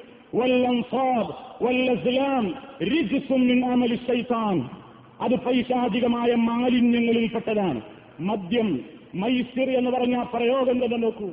അത് 5.21 5.37
പൈശാചികമായ 5.37 6.35
മാലിന്യങ്ങളിൽപ്പെട്ടതാണ്. 6.35 7.81
മദ്യം 8.21 8.81
മൈസിർ 9.15 9.71
എന്ന് 9.71 9.91
പറഞ്ഞ 9.91 10.23
പ്രയോഗം 10.35 10.85
തന്നെ 10.85 10.97
നോക്കൂ. 10.97 11.31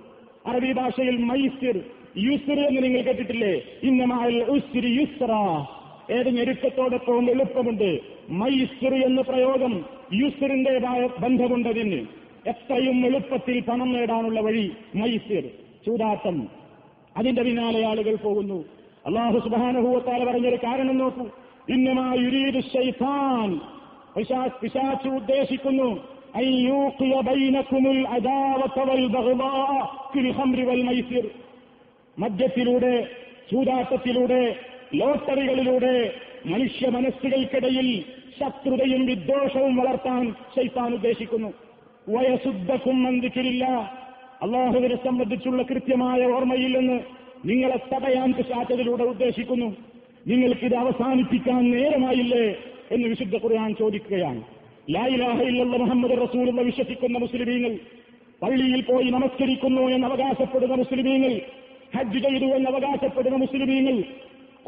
അറബി 0.48 0.72
ഭാഷയിൽ 0.72 1.18
മൈസിർ 1.18 1.82
യുസിർ 2.18 2.60
എന്ന് 2.60 2.84
നിങ്ങൾ 2.84 3.02
കേട്ടിട്ടില്ലേ? 3.02 3.62
ഇന്നമാൽ 3.84 4.44
ഉസ്രി 4.44 5.08
ഏത് 6.12 6.30
ഞെരുക്കത്തോടൊപ്പം 6.38 7.30
എളുപ്പമുണ്ട്. 7.30 8.00
മൈസിർ 8.30 8.94
എന്ന 8.94 9.22
പ്രയോഗം 9.22 9.99
യൂസറിന്റേതായ 10.14 11.10
ബന്ധമുണ്ടതിന് 11.20 12.08
എത്രയും 12.48 13.06
എളുപ്പത്തിൽ 13.06 13.62
പണം 13.62 13.94
നേടാനുള്ള 13.94 14.42
വഴി 14.42 14.72
മൈസിർ 14.96 15.44
ചൂതാട്ടം 15.86 16.48
അതിന്റെ 17.18 17.44
പിന്നാലെ 17.44 17.88
ആളുകൾ 17.88 18.16
പോകുന്നു. 18.16 18.66
അള്ളാഹു 19.06 19.40
സുബാനഹൂവത്താല 19.40 20.32
പറഞ്ഞൊരു 20.32 20.56
കാരണം 20.56 20.98
നോക്കൂ. 20.98 21.28
ഇന്നമായുരീദ് 21.70 22.62
ഉദ്ദേശിക്കുന്നു. 25.10 26.02
മദ്യത്തിലൂടെ 32.20 33.08
ചൂതാട്ടത്തിലൂടെ 33.52 34.56
ലോട്ടറികളിലൂടെ 34.94 36.14
മനുഷ്യ 36.46 36.90
മനസ്സുകൾക്കിടയിൽ 36.90 38.04
ശത്രുതയും 38.40 39.06
വിദ്വേഷവും 39.06 39.76
വളർത്താൻ 39.76 40.32
ശൈത്താൻ 40.56 40.94
ഉദ്ദേശിക്കുന്നു. 40.94 41.54
വയസുദ്ധക്കും 42.10 43.04
മന്ദിക്കില്ല 43.04 43.66
അള്ളാഹുവിനെ 44.42 44.96
സംബന്ധിച്ചുള്ള 44.96 45.64
കൃത്യമായ 45.64 46.26
ഓർമ്മയിൽ 46.26 46.80
നിന്ന് 46.80 47.00
നിങ്ങളെ 47.46 47.78
തടയാൻ 47.94 48.34
പിശാച്ചതിലൂടെ 48.34 49.04
ഉദ്ദേശിക്കുന്നു. 49.04 49.76
നിങ്ങൾക്കിത് 50.28 50.76
അവസാനിപ്പിക്കാൻ 50.76 51.72
നേരമായില്ലേ 51.72 52.56
എന്ന് 52.92 53.08
വിശുദ്ധ 53.08 53.36
ഖുർആൻ 53.36 53.76
ചോദിക്കുകയാണ്. 53.76 54.44
ലായിലാഹയിലുള്ള 54.90 55.78
മുഹമ്മദ് 55.78 56.12
റസൂൽ 56.12 56.50
എന്ന് 56.50 56.62
വിശ്വസിക്കുന്ന 56.62 57.18
മുസ്ലിമീങ്ങൾ 57.18 57.78
പള്ളിയിൽ 58.42 58.82
പോയി 58.82 59.10
നമസ്കരിക്കുന്നു 59.10 59.82
എന്ന് 59.82 60.08
അവകാശപ്പെടുന്ന 60.08 60.76
മുസ്ലിമീങ്ങൾ 60.76 61.42
ഹജ്ജ് 61.98 62.20
ചെയ്തു 62.20 62.46
എന്ന് 62.46 62.70
അവകാശപ്പെടുന്ന 62.70 63.38
മുസ്ലിമീങ്ങൾ 63.38 64.04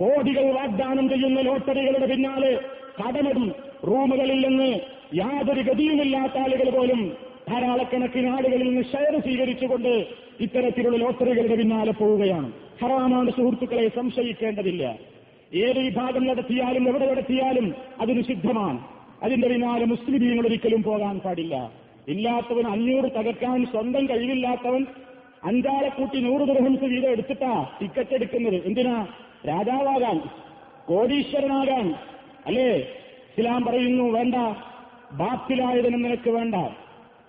കോടികൾ 0.02 0.52
വാഗ്ദാനം 0.52 1.10
ചെയ്യുന്ന 1.10 1.42
ലോട്ടറികളുടെ 1.42 2.06
പിന്നാലെ 2.06 2.60
കടമിടും 3.00 3.52
റൂമുകളിൽ 3.88 4.48
നിന്ന് 4.48 4.80
യാതൊരു 5.16 5.62
ഗതിയുമില്ലാത്ത 5.62 6.38
ആളുകൾ 6.38 6.70
പോലും 6.70 7.18
ധാരാളക്കണക്കിന് 7.50 8.30
ആളുകളിൽ 8.30 8.64
നിന്ന് 8.64 8.84
ഷെയർ 8.84 9.20
സ്വീകരിച്ചുകൊണ്ട് 9.20 10.06
ഇത്തരത്തിലുള്ള 10.40 10.98
ലോട്ടറികളുടെ 10.98 11.56
പിന്നാലെ 11.56 11.92
പോവുകയാണ്. 11.92 12.52
ഹറാമാണ് 12.82 13.32
സുഹൃത്തുക്കളെ 13.32 13.88
സംശയിക്കേണ്ടതില്ല. 13.96 14.98
ഏത് 15.56 15.80
വിഭാഗം 15.80 16.28
നടത്തിയാലും 16.28 16.90
എവിടെ 16.90 17.12
നടത്തിയാലും 17.12 17.76
അത് 18.00 18.22
സിദ്ധമാണ് 18.22 18.80
അതിന്റെ 19.24 19.48
പിന്നാലെ 19.48 19.86
മുസ്ലിമീങ്ങൾ 19.86 20.46
ഒരിക്കലും 20.48 20.84
പോകാൻ 20.84 21.20
പാടില്ല. 21.20 21.72
ഇല്ലാത്തവൻ 22.08 22.68
അഞ്ഞൂറ് 22.68 23.12
തകർക്കാൻ 23.12 23.66
സ്വന്തം 23.66 24.06
കഴിവില്ലാത്തവൻ 24.06 24.86
അഞ്ചാളെ 25.44 25.90
കൂട്ടി 25.90 26.20
നൂറ് 26.20 26.42
ദൃഹംസ് 26.42 26.84
വീതം 26.84 27.10
എടുത്തിട്ടാ 27.10 27.68
ടിക്കറ്റ് 27.82 28.14
എടുക്കുന്നത്. 28.14 28.66
എന്തിനാ? 28.66 29.08
രാജാവാകാൻ 29.48 30.22
കോടീശ്വരനാകാൻ 30.86 31.96
അല്ലേ? 32.46 32.76
ഇസ്ലാം 33.38 33.66
പറയുന്നു 33.66 34.04
വേണ്ട. 34.04 34.36
ബാത്തിലായതിനും 35.12 36.02
നിനക്ക് 36.02 36.30
വേണ്ട. 36.30 36.56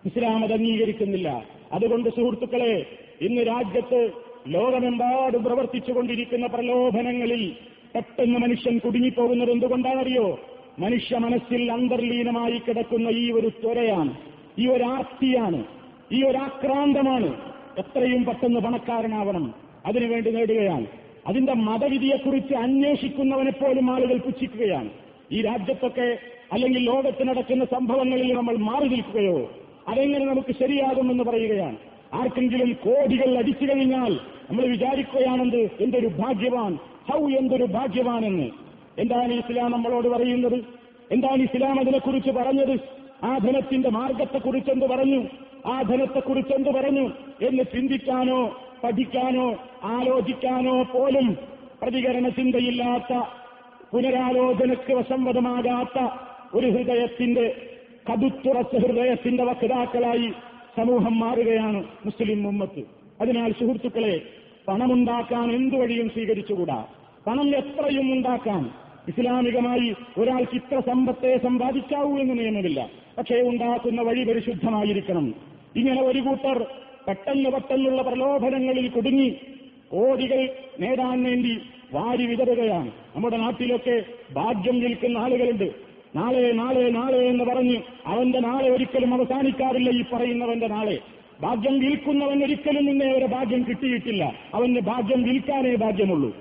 ഇസ്ലാം 0.04 0.44
അത് 0.44 0.52
അംഗീകരിക്കുന്നില്ല. 0.52 1.44
അതുകൊണ്ട് 1.72 2.10
സുഹൃത്തുക്കളെ 2.10 2.86
ഇന്ന് 3.20 3.42
രാജ്യത്ത് 3.42 4.10
ലോകമെമ്പാടും 4.48 5.44
പ്രവർത്തിച്ചുകൊണ്ടിരിക്കുന്ന 5.44 6.46
പ്രലോഭനങ്ങളിൽ 6.46 7.56
പെട്ടെന്ന് 7.94 8.38
മനുഷ്യൻ 8.38 8.78
കുടുങ്ങിപ്പോകുന്നത് 8.78 9.50
എന്തുകൊണ്ടാണറിയോ 9.50 10.40
മനുഷ്യ 10.78 11.18
മനസ്സിൽ 11.18 11.72
അന്തർലീനമായി 11.72 12.62
കിടക്കുന്ന 12.68 13.08
ഈ 13.08 13.32
ഒരു 13.32 13.48
ത്വരയാണ് 13.48 14.16
ഈ 14.58 14.68
ഒരു 14.68 14.84
ആർത്തിയാണ് 14.84 15.64
ഈ 16.12 16.22
ഒരു 16.22 16.38
ആക്രാന്തമാണ്. 16.38 17.52
എത്രയും 17.78 18.24
പെട്ടെന്ന് 18.24 18.60
പണക്കാരനാവണം. 18.60 19.54
അതിനുവേണ്ടി 19.86 20.30
നേടുകയാണ്. 20.30 20.86
അതിന്റെ 21.26 21.52
മതവിധിയെക്കുറിച്ച് 21.52 22.54
അന്വേഷിക്കുന്നവനെ 22.54 23.50
പോലും 23.50 23.94
ആളുകൾ 23.94 24.18
പുച്ഛിക്കുകയാണ്. 24.18 24.90
ഈ 25.32 25.42
രാജ്യത്തൊക്കെ 25.42 26.18
അല്ലെങ്കിൽ 26.52 26.84
ലോകത്ത് 26.84 27.28
നടക്കുന്ന 27.28 27.64
സംഭവങ്ങളിൽ 27.64 28.32
നമ്മൾ 28.32 28.56
മാറി 28.56 28.88
നിൽക്കുകയോ 28.88 29.52
അതെങ്ങനെ 29.88 30.24
നമുക്ക് 30.26 30.52
ശരിയാകുമെന്ന് 30.52 31.24
പറയുകയാണ്. 31.24 31.76
ആർക്കെങ്കിലും 32.14 32.72
കോടികൾ 32.72 33.38
അടിച്ചു 33.38 33.64
കഴിഞ്ഞാൽ 33.64 34.12
നമ്മൾ 34.50 34.66
വിചാരിക്കുകയാണെന്ത്? 34.66 35.70
എന്തൊരു 35.80 36.06
ഭാഗ്യവാൻ? 36.06 36.78
ഹൗ 37.12 37.28
എന്തൊരു 37.28 37.64
ഭാഗ്യവാൻ 37.64 38.24
എന്ന് 38.26 38.50
എന്താണ് 38.98 39.32
ഇസ്ലാം 39.32 39.70
നമ്മളോട് 39.70 40.08
പറയുന്നത്? 40.08 40.64
എന്താണ് 41.12 41.42
ഇസ്ലാം 41.42 41.80
അതിനെക്കുറിച്ച് 41.80 42.30
പറഞ്ഞത്? 42.30 42.78
ആ 43.24 43.38
ധനത്തിന്റെ 43.38 43.90
മാർഗത്തെക്കുറിച്ച് 43.90 44.70
എന്ത് 44.70 44.86
പറഞ്ഞു? 44.86 45.26
ആ 45.66 45.82
ധനത്തെക്കുറിച്ച് 45.82 46.52
എന്ത് 46.52 46.68
പറഞ്ഞു 46.68 47.10
എന്ന് 47.42 47.62
ചിന്തിക്കാനോ 47.62 48.60
പഠിക്കാനോ 48.84 49.56
ആലോചിക്കാനോ 49.82 50.82
പോലും 50.82 51.38
പ്രതികരണ 51.82 52.28
ചിന്തയില്ലാത്ത 52.28 53.22
പുനരാലോചനയ്ക്ക് 53.92 54.94
വശംവദമാകാത്ത 54.94 56.08
ഒരു 56.54 56.66
ഹൃദയത്തിന്റെ 56.66 57.68
കടുത്തുറച്ച 58.12 58.76
ഹൃദയത്തിന്റെ 58.76 59.44
വക്താക്കളായി 59.44 60.32
സമൂഹം 60.76 61.18
മാറുകയാണ് 61.18 61.84
മുസ്ലിം 62.04 62.48
ഉമ്മത്ത്. 62.48 62.82
അതിനാൽ 63.20 63.52
സുഹൃത്തുക്കളെ 63.52 64.20
പണമുണ്ടാക്കാൻ 64.68 65.52
എന്തു 65.52 65.76
വഴിയും 65.76 66.08
സ്വീകരിച്ചുകൂടാ? 66.08 66.86
പണം 67.26 67.56
എത്രയും 67.56 68.12
ഉണ്ടാക്കാൻ 68.12 68.70
ഇസ്ലാമികമായി 69.08 69.94
ഒരാൾക്ക് 70.18 70.54
ഇത്ര 70.54 70.80
സമ്പത്തെ 70.80 71.38
സമ്പാദിക്കാവൂ 71.38 72.18
എന്ന് 72.18 72.38
നിയമമില്ല. 72.38 72.90
പക്ഷേ 73.18 73.42
ഉണ്ടാക്കുന്ന 73.42 74.02
വഴി 74.02 74.24
പരിശുദ്ധമായിരിക്കണം. 74.24 75.51
ഇങ്ങനെ 75.76 76.02
ഒരു 76.02 76.18
കൂട്ടർ 76.18 76.66
പെട്ടെന്ന് 77.08 77.50
പെട്ടെന്നുള്ള 77.50 78.02
പ്രലോഭനങ്ങളിൽ 78.02 78.88
കുടുങ്ങി 78.88 79.28
കോടികൾ 79.88 80.48
നേടാൻ 80.80 81.22
വേണ്ടി 81.22 81.58
വാരി 81.92 82.26
വിതറുകയാണ്. 82.26 82.90
നമ്മുടെ 83.16 83.36
നാട്ടിലൊക്കെ 83.36 84.02
ഭാഗ്യം 84.32 84.78
നിൽക്കുന്ന 84.78 85.18
ആളുകളുണ്ട്. 85.18 85.70
നാളെ 86.16 86.52
നാളെ 86.52 86.90
നാളെ 86.90 87.18
എന്ന് 87.18 87.44
പറഞ്ഞ് 87.44 87.76
അവന്റെ 88.06 88.38
നാളെ 88.38 88.68
ഒരിക്കലും 88.68 89.14
അവസാനിക്കാറില്ല 89.14 89.90
ഈ 89.90 90.02
പറയുന്നവന്റെ 90.12 90.66
നാളെ. 90.66 90.98
ഭാഗ്യം 91.40 91.78
വിൽക്കുന്നവൻ 91.78 92.44
ഒരിക്കലും 92.44 92.84
നിന്നെ 92.84 93.12
ഒരു 93.12 93.24
ഭാഗ്യം 93.24 93.66
കിട്ടിയിട്ടില്ല. 93.68 94.34
അവന് 94.54 94.80
ഭാഗ്യം 94.80 95.22
വിൽക്കാനേ 95.22 95.74
ഭാഗ്യമുള്ളൂ. 95.74 96.36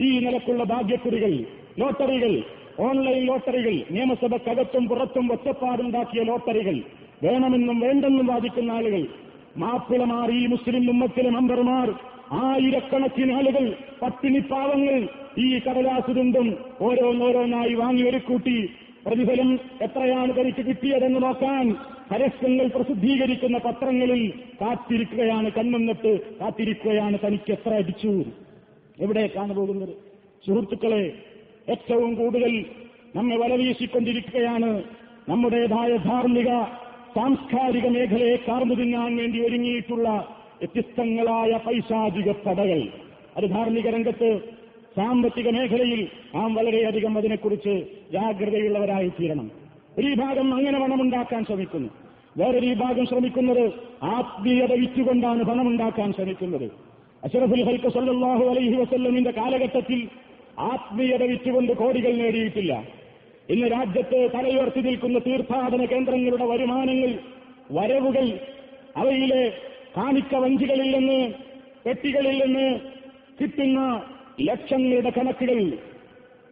ഈ 0.00 0.18
നിലക്കുള്ള 0.18 0.64
ഭാഗ്യക്കുറികൾ 0.64 1.44
ലോട്ടറികൾ 1.78 2.42
ഓൺലൈൻ 2.80 3.24
ലോട്ടറികൾ 3.24 3.82
നിയമസഭക്കകത്തും 3.90 4.88
പുറത്തും 4.88 5.32
ഒറ്റപ്പാടുണ്ടാക്കിയ 5.32 6.22
ലോട്ടറികൾ 6.22 6.82
വേണമെന്നും 7.24 7.80
വേണ്ടെന്നും 7.80 8.26
വാദിക്കുന്ന 8.26 8.70
ആളുകൾ. 8.70 9.02
മാപ്പിളമാർ 9.56 10.30
ഈ 10.30 10.46
മുസ്ലിം 10.46 10.90
ഉമ്മത്തിലെ 10.90 11.30
മെമ്പർമാർ 11.30 11.88
ആയിരക്കണക്കിന് 12.42 13.32
ആളുകൾ 13.32 13.64
പട്ടിണി 14.02 14.40
പാവങ്ങൾ 14.50 14.96
ഈ 15.38 15.48
കടലാസ് 15.66 16.12
ദുണ്ടും 16.16 16.48
ഓരോന്നോരോന്നായി 16.80 17.74
വാങ്ങി 17.74 18.02
ഒരുക്കൂട്ടി 18.02 18.56
പ്രതിഫലം 19.06 19.50
എത്രയാണ് 19.82 20.32
തനിക്ക് 20.36 20.62
കിട്ടിയതെന്ന് 20.66 21.20
നോക്കാൻ 21.22 21.64
പരസ്യങ്ങൾ 22.10 22.66
പ്രസിദ്ധീകരിക്കുന്ന 22.66 23.58
പത്രങ്ങളിൽ 23.58 24.22
കാത്തിരിക്കുകയാണ് 24.60 25.48
കൺമുന്നിട്ട് 25.50 26.12
കാത്തിരിക്കുകയാണ് 26.40 27.18
തനിക്ക് 27.26 27.52
എത്ര 27.52 27.72
അടിച്ചു. 27.74 28.12
എവിടേക്കാണ് 28.98 29.52
പോകുന്നത്? 29.54 29.94
സുഹൃത്തുക്കളെ 30.46 31.02
ഏറ്റവും 31.68 32.14
കൂടുതൽ 32.14 32.52
നമ്മെ 33.16 33.36
വലവീശിക്കൊണ്ടിരിക്കുകയാണ് 33.36 34.70
നമ്മുടേതായ 35.28 35.90
ധാർമ്മിക 36.08 36.50
സാംസ്കാരിക 37.14 37.86
മേഖലയെ 37.88 38.36
കാർന്നു 38.36 38.74
തിന്നാൻ 38.74 39.16
വേണ്ടി 39.16 39.40
ഒരുങ്ങിയിട്ടുള്ള 39.46 40.08
വ്യത്യസ്തങ്ങളായ 40.58 41.50
പൈശാചിക 41.66 42.32
പടകൾ. 42.32 42.88
അത് 43.36 43.50
ധാർമ്മിക 43.50 43.88
രംഗത്ത് 43.88 44.40
സാമ്പത്തിക 44.96 45.50
മേഖലയിൽ 45.50 46.08
നാം 46.34 46.54
വളരെയധികം 46.54 47.18
അതിനെക്കുറിച്ച് 47.18 47.84
ജാഗ്രതയുള്ളവരായി 48.12 49.08
തീരണം. 49.08 49.50
ഒരു 49.98 50.06
വിഭാഗം 50.06 50.54
അങ്ങനെ 50.54 50.80
പണമുണ്ടാക്കാൻ 50.80 51.44
ശ്രമിക്കുന്നു. 51.44 51.88
വേറൊരു 52.36 52.66
വിഭാഗം 52.66 53.06
ശ്രമിക്കുന്നത് 53.06 53.72
ആത്മീയത 54.02 54.72
വിറ്റുകൊണ്ടാണ് 54.72 55.42
പണമുണ്ടാക്കാൻ 55.42 56.12
ശ്രമിക്കുന്നത്. 56.12 56.70
അഷറഫുൽ 57.24 57.64
ഹൽക്ക് 57.64 57.88
സല്ലാഹു 57.88 58.44
അലൈഹി 58.44 58.74
വസല്ലമിന്റെ 58.74 59.30
കാലഘട്ടത്തിൽ 59.30 60.08
ആത്മീയത 60.58 61.22
വിറ്റുകൊണ്ട് 61.22 61.72
കോടികൾ 61.72 62.12
നേടിയിട്ടില്ല. 62.12 62.84
ഇന്ന് 63.50 63.66
രാജ്യത്തെ 63.66 64.26
തലയുയർത്തി 64.34 64.80
നിൽക്കുന്ന 64.80 65.18
തീർത്ഥാടന 65.18 65.84
കേന്ദ്രങ്ങളുടെ 65.84 66.44
വരുമാനങ്ങൾ 66.44 67.10
വരവുകൾ 67.70 68.26
അവയിലെ 68.96 69.52
കാണിക്ക 69.96 70.34
വഞ്ചികളിൽ 70.34 70.98
നിന്ന് 70.98 71.32
പെട്ടികളിൽ 71.86 72.36
നിന്ന് 72.44 72.80
കിട്ടുന്ന 73.40 73.80
ലക്ഷങ്ങളുടെ 74.40 75.10
കണക്കുകൾ 75.10 75.58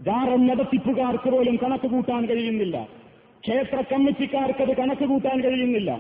ജാറം 0.00 0.46
നടത്തിപ്പുകാർക്ക് 0.46 1.30
പോലും 1.30 1.56
കണക്ക് 1.62 1.86
കൂട്ടാൻ 1.86 2.22
കഴിയുന്നില്ല. 2.26 2.88
ക്ഷേത്ര 3.44 3.82
കമ്മിറ്റിക്കാർക്കത് 3.92 4.76
കണക്ക് 4.76 5.04
കൂട്ടാൻ 5.04 5.40
കഴിയുന്നില്ല. 5.44 5.90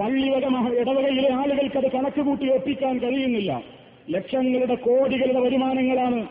പള്ളിവക 0.00 0.44
ഇടവകയിലെ 0.80 1.32
ആളുകൾക്കത് 1.32 1.92
കണക്ക് 1.92 2.20
കൂട്ടി 2.20 2.46
ഒപ്പിക്കാൻ 2.48 2.98
കഴിയുന്നില്ല. 2.98 3.62
ലക്ഷങ്ങളുടെ 4.10 4.74
കോടികളുടെ 4.74 5.40
വരുമാനങ്ങളാണ് 5.40 6.26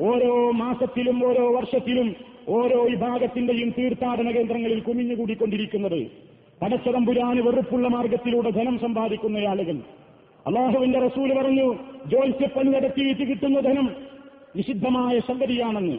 ഓരോ 0.00 0.50
മാസത്തിലും 0.50 1.26
ഓരോ 1.28 1.44
വർഷത്തിലും 1.54 2.16
ഓരോ 2.48 2.82
വിഭാഗത്തിന്റെയും 2.82 3.70
തീർത്ഥാടന 3.78 4.30
കേന്ദ്രങ്ങളിൽ 4.30 4.80
കുമിഞ്ഞുകൂടിക്കൊണ്ടിരിക്കുന്നത്. 4.80 6.00
പടച്ചതമ്പുരാന് 6.62 7.40
വെറുപ്പുള്ള 7.40 7.88
മാർഗത്തിലൂടെ 7.88 8.50
ധനം 8.50 8.78
സമ്പാദിക്കുന്ന 8.78 9.38
ആളുകൾ. 9.38 9.76
അള്ളാഹുവിന്റെ 10.46 10.98
റസൂൽ 10.98 11.38
പറഞ്ഞു 11.38 11.66
ജോത്സ്യപ്പണി 12.06 12.68
നടത്തിയിട്ട് 12.68 13.24
കിട്ടുന്ന 13.30 13.60
ധനം 13.60 13.88
നിഷിദ്ധമായ 14.56 15.20
സംഗതിയാണെന്ന്. 15.20 15.98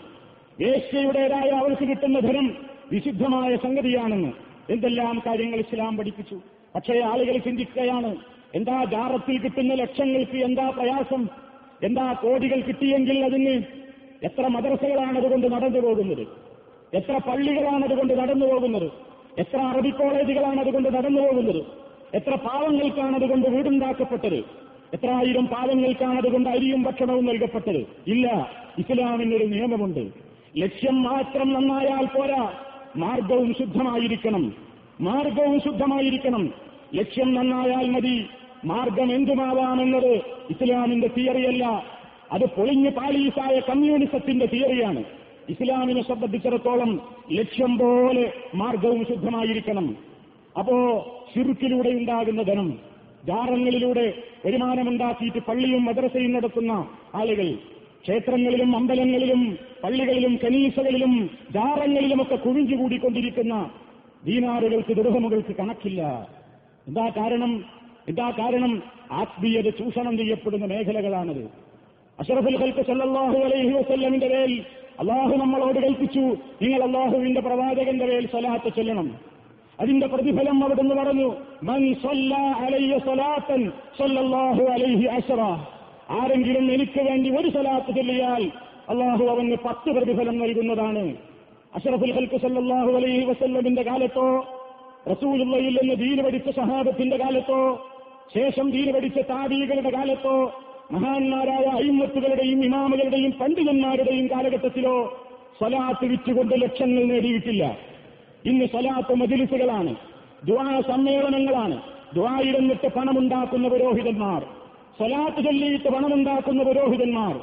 ഏഷ്യയുടേതായ 0.64 1.50
അവർക്ക് 1.50 1.86
കിട്ടുന്ന 1.90 2.20
ധനം 2.20 2.48
വിശുദ്ധമായ 2.92 3.56
സംഗതിയാണെന്ന്. 3.56 4.32
എന്തെല്ലാം 4.70 5.22
കാര്യങ്ങൾ 5.28 5.60
ഇസ്ലാം 5.60 5.98
പഠിപ്പിച്ചു? 5.98 6.38
പക്ഷേ 6.76 7.00
ആളുകൾ 7.02 7.38
ചിന്തിക്കുകയാണ് 7.38 8.16
എന്താ 8.56 8.84
ജാറത്തിൽ 8.84 9.38
കിട്ടുന്ന 9.40 9.74
ലക്ഷങ്ങൾക്ക് 9.74 10.38
എന്താ 10.38 10.70
പ്രയാസം? 10.70 11.28
എന്താ 11.84 12.14
കോടികൾ 12.14 12.62
കിട്ടിയെങ്കിൽ 12.62 13.18
അതിന് 13.26 13.54
എത്ര 14.24 14.48
മദർസകളാണ് 14.48 15.18
അതുകൊണ്ട് 15.18 15.52
നടന്നു 15.52 15.80
പോകുന്നത്? 15.80 16.28
എത്ര 16.94 17.20
പള്ളികളാണ് 17.30 17.84
അതുകൊണ്ട് 17.84 18.14
നടന്നു 18.14 18.46
പോകുന്നത്? 18.46 18.92
എത്ര 19.38 19.58
അറബി 19.58 19.90
കോളേജുകളാണ് 19.90 20.60
അതുകൊണ്ട് 20.60 20.98
നടന്നു 20.98 21.22
പോകുന്നത്? 21.22 21.64
എത്ര 22.14 22.36
പാവങ്ങൾക്കാണ് 22.36 23.16
അതുകൊണ്ട് 23.16 23.48
വീടുണ്ടാക്കപ്പെട്ടത്? 23.48 24.44
എത്ര 24.94 25.10
ആയിരം 25.10 25.46
പാവങ്ങൾക്കാണ് 25.46 26.18
അതുകൊണ്ട് 26.18 26.50
അരിയും 26.50 26.84
ഭക്ഷണവും 26.84 27.26
നൽകപ്പെട്ടത്? 27.26 27.86
ഇല്ല 28.08 28.50
ഇസ്ലാമിനൊരു 28.78 29.46
നിയമമുണ്ട്. 29.46 30.08
ലക്ഷ്യം 30.58 31.04
മാത്രം 31.04 31.54
നന്നായാൽ 31.54 32.06
പോരാ. 32.06 32.54
മാർഗവും 32.96 33.54
ശുദ്ധമായിരിക്കണം. 33.54 34.54
മാർഗവും 35.02 35.60
ശുദ്ധമായിരിക്കണം. 35.60 36.54
ലക്ഷ്യം 36.96 37.34
നന്നായാൽ 37.34 37.90
മതി. 37.90 38.26
മാർഗം 38.66 39.12
എന്തുമാവാമെന്നത് 39.12 40.22
ഇസ്ലാമിന്റെ 40.50 41.08
തിയറിയല്ല. 41.08 41.84
അത് 42.32 42.46
പൊളിഞ്ഞ് 42.46 42.90
പാലീസായ 42.90 43.60
കമ്മ്യൂണിസത്തിന്റെ 43.60 44.46
തിയറിയാണ്. 44.46 45.04
ഇസ്ലാമിനെ 45.50 46.04
സംബന്ധിച്ചിടത്തോളം 46.04 47.02
ലക്ഷ്യം 47.32 47.78
പോലെ 47.78 48.34
മാർഗവും 48.56 49.06
ശുദ്ധമായിരിക്കണം. 49.06 49.98
അപ്പോ 50.60 50.76
ശിറുക്കിലൂടെ 51.36 51.90
ഉണ്ടാകുന്ന 51.90 52.42
ധനം 52.42 52.74
ജാറങ്ങളിലൂടെ 53.26 54.14
വരുമാനമുണ്ടാക്കിയിട്ട് 54.46 55.40
പള്ളിയും 55.40 55.86
മദ്രസയും 55.86 56.34
നടത്തുന്ന 56.34 56.88
ആളുകൾ 57.16 57.54
ക്ഷേത്രങ്ങളിലും 58.04 58.76
അമ്പലങ്ങളിലും 58.76 59.58
പള്ളികളിലും 59.84 60.40
കനീസകളിലും 60.44 61.30
ജാറങ്ങളിലുമൊക്കെ 61.52 62.36
കുഴിഞ്ഞുകൂടിക്കൊണ്ടിരിക്കുന്ന 62.36 63.70
ദീനാറുകൾക്ക് 64.26 64.94
ദുർഹമുകൾക്ക് 64.94 65.56
കണക്കില്ല. 65.56 66.30
എന്താ 66.88 67.10
കാരണം? 67.18 67.66
എന്താ 68.08 68.32
കാരണം? 68.32 68.84
ആത്മീയത 69.12 69.70
ചൂഷണം 69.70 70.18
ചെയ്യപ്പെടുന്ന 70.18 70.66
മേഖലകളാണത്. 70.66 71.69
അഷറഫുൽ 72.20 72.58
ഖൽക്ക് 72.62 72.84
സല്ലാഹു 72.86 73.38
അലൈഹി 73.48 73.72
വസ്ല്ലമിന്റെ 73.78 74.28
മേൽ 74.28 74.52
അള്ളാഹു 75.02 75.34
നമ്മളോട് 75.42 75.80
കൽപ്പിച്ചു. 75.86 76.24
നിങ്ങൾ 76.62 76.82
അള്ളാഹുവിന്റെ 76.88 77.42
പ്രവാചകന്റെ 77.42 78.06
മേൽ 78.06 78.26
സ്വലാത്ത് 78.34 78.70
ചൊല്ലണം. 78.78 79.08
അതിന്റെ 79.80 80.08
പ്രതിഫലം 80.08 80.58
അവിടുന്ന് 80.64 80.96
പറഞ്ഞു 80.96 81.28
മൻ 81.64 81.82
അലയ്യ 82.66 82.98
സല്ലല്ലാഹു 84.00 84.64
അലൈഹി 84.76 85.06
അഷറ. 85.18 85.42
ആരെങ്കിലും 86.20 86.66
എനിക്ക് 86.74 87.02
വേണ്ടി 87.10 87.30
ഒരു 87.40 87.50
സലാത്ത് 87.50 87.92
ചൊല്ലിയാൽ 87.98 88.44
അള്ളാഹു 88.90 89.24
അവന് 89.34 89.58
പത്ത് 89.66 89.90
പ്രതിഫലം 89.98 90.38
നൽകുന്നതാണ്. 90.40 91.06
അഷറഫുൽ 91.76 92.14
ഖൽക്ക് 92.18 92.38
സല്ലല്ലാഹു 92.46 92.92
അലൈഹി 93.00 93.26
വസല്ലമിന്റെ 93.26 93.84
കാലത്തോ 93.90 94.30
റസൂലുള്ളയിൽ 95.12 95.76
നിന്ന് 95.82 95.96
ദീന് 96.04 96.22
പഠിച്ച 96.24 96.50
സഹാബത്തിന്റെ 96.50 97.18
കാലത്തോ 97.18 97.62
ശേഷം 98.34 98.66
ദീന് 98.72 98.92
പഠിച്ച 98.94 99.20
താബീകളുടെ 99.30 99.92
കാലത്തോ 99.98 100.36
മഹാന്മാരായ 100.92 101.66
അയിമത്തുകളുടെയും 101.66 102.66
ഇമാമുകളുടെയും 102.66 103.32
പണ്ഡിതന്മാരുടെയും 103.32 104.28
കാലഘട്ടത്തിലോ 104.28 105.26
സ്വലാത്ത് 105.60 106.06
വിറ്റുകൊണ്ട് 106.06 106.62
ലക്ഷങ്ങൾ 106.62 107.04
നേടിയിട്ടില്ല. 107.04 107.78
ഇന്ന് 108.46 108.66
സ്വലാത്ത് 108.66 109.14
മജിലിസുകളാണ് 109.16 109.96
ദ്വാ 110.46 110.82
സമ്മേളനങ്ങളാണ് 110.88 111.82
ദ്വായിരുന്നിട്ട് 112.14 112.88
പണമുണ്ടാക്കുന്ന 112.88 113.68
പുരോഹിതന്മാർ 113.68 114.42
സ്വലാത്ത് 114.98 115.44
ചൊല്ലിയിട്ട് 115.46 115.90
പണമുണ്ടാക്കുന്ന 115.90 116.64
പുരോഹിതന്മാർ. 116.64 117.36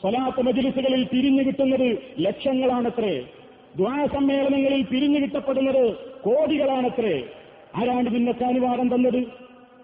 സ്വലാത്ത് 0.00 0.40
മജിലിസുകളിൽ 0.40 1.02
പിരിഞ്ഞു 1.04 1.42
കിട്ടുന്നത് 1.42 1.98
ലക്ഷങ്ങളാണത്രേ. 2.20 3.14
ദ്വാ 3.76 4.06
സമ്മേളനങ്ങളിൽ 4.12 4.82
പിരിഞ്ഞു 4.82 5.18
കിട്ടപ്പെടുന്നത് 5.18 5.94
കോടികളാണത്രേ. 5.96 7.22
ആരാണ് 7.76 8.08
പിന്നൊക്കെ 8.08 8.44
അനുവാദം 8.44 8.88
തന്നത്? 8.94 9.20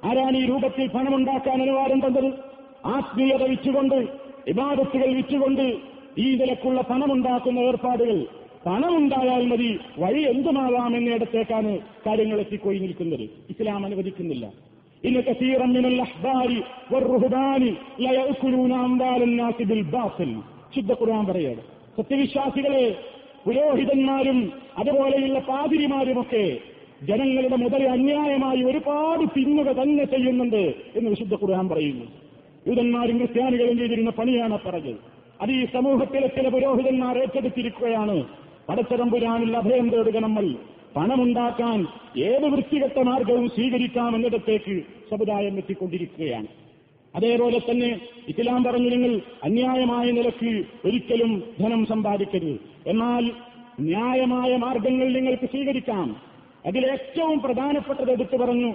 ആരാണ് 0.05 0.37
ഈ 0.37 0.47
രൂപത്തിൽ 0.47 0.87
പണമുണ്ടാക്കാൻ 0.89 1.63
അനുവാദം 1.63 2.01
തന്നത്? 2.01 2.56
ആത്മീയത 2.87 3.43
വിറ്റുകൊണ്ട് 3.43 4.09
ഇബാദത്തുകൾ 4.49 5.15
വിറ്റുകൊണ്ട് 5.15 5.77
ഈ 6.19 6.35
നിലക്കുള്ള 6.35 6.81
പണമുണ്ടാക്കുന്ന 6.81 7.59
ഏർപ്പാടുകൾ. 7.59 8.27
പണമുണ്ടായാൽ 8.67 9.47
മതി 9.47 9.79
വഴി 9.99 10.23
എന്തുമാവാം 10.23 10.97
എന്നിടത്തേക്കാണ് 10.97 11.79
കാര്യങ്ങൾ 11.79 12.41
എത്തിക്കൊയി 12.41 12.79
നിൽക്കുന്നത്. 12.79 13.21
ഇസ്ലാം 13.21 13.85
അനുവദിക്കുന്നില്ല. 13.85 14.53
ഖുർആൻ 20.93 21.27
പറയാണ്. 21.27 21.61
സത്യവിശ്വാസികളെ 21.97 22.97
പുരോഹിതന്മാരും 23.47 24.53
അതുപോലെയുള്ള 24.79 25.39
പാതിരിമാരുമൊക്കെ 25.39 26.59
ജനങ്ങളുടെ 27.03 27.57
മുതൽ 27.57 27.89
അന്യായമായി 27.89 28.63
ഒരുപാട് 28.63 29.41
തിന്നുക 29.41 29.67
തന്നെ 29.67 30.05
ചെയ്യുന്നുണ്ട് 30.05 30.75
എന്ന് 30.97 31.11
വിശുദ്ധ 31.11 31.35
ഖുർആൻ 31.35 31.69
പറയുന്നു. 31.69 32.26
യൂതന്മാരും 32.67 33.17
ക്രിസ്ത്യാനികളും 33.19 33.79
ചെയ്തിരുന്ന 33.79 34.11
പണിയാണ് 34.11 34.59
പറഞ്ഞത് 34.67 34.97
അത് 35.41 35.51
ഈ 35.51 35.67
സമൂഹത്തിലെ 35.75 36.27
ചില 36.27 36.49
പുരോഹിതന്മാർ 36.49 37.19
ഏറ്റെടുത്തിരിക്കുകയാണ്. 37.19 38.25
പടച്ചതമ്പുരാനിൽ 38.69 39.57
അഭയം 39.57 39.91
തേടുക 39.91 40.19
നമ്മൾ 40.19 40.55
പണമുണ്ടാക്കാൻ 40.97 41.87
ഏത് 42.19 42.45
വൃത്തികെട്ട 42.45 42.99
മാർഗവും 42.99 43.49
സ്വീകരിക്കാമെന്നിടത്തേക്ക് 43.49 44.83
സമുദായം 45.11 45.57
എത്തിക്കൊണ്ടിരിക്കുകയാണ്. 45.57 46.47
അതേപോലെ 47.15 47.59
തന്നെ 47.59 48.01
ഇസ്ലാം 48.29 48.65
പറഞ്ഞു 48.65 48.89
നിങ്ങൾ 48.91 49.21
അന്യായമായ 49.45 50.11
നിലയ്ക്ക് 50.11 50.65
ഒരിക്കലും 50.85 51.43
ധനം 51.61 51.87
സമ്പാദിക്കരുത്. 51.87 52.61
എന്നാൽ 52.87 53.31
ന്യായമായ 53.81 54.57
മാർഗങ്ങൾ 54.57 55.13
നിങ്ങൾക്ക് 55.13 55.47
സ്വീകരിക്കാം. 55.47 56.17
അതിലേറ്റവും 56.67 57.39
പ്രധാനപ്പെട്ടത് 57.41 58.11
എടുത്തു 58.11 58.37
പറഞ്ഞു 58.37 58.75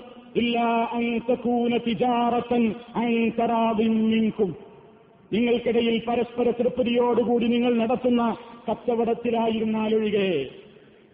നിങ്ങൾക്കിടയിൽ 5.33 6.01
പരസ്പര 6.07 6.49
തൃപ്തിയോടുകൂടി 6.49 7.47
നിങ്ങൾ 7.47 7.75
നടത്തുന്ന 7.75 8.37
കച്ചവടത്തിലായിരുന്നാലൊഴികെ. 8.71 10.45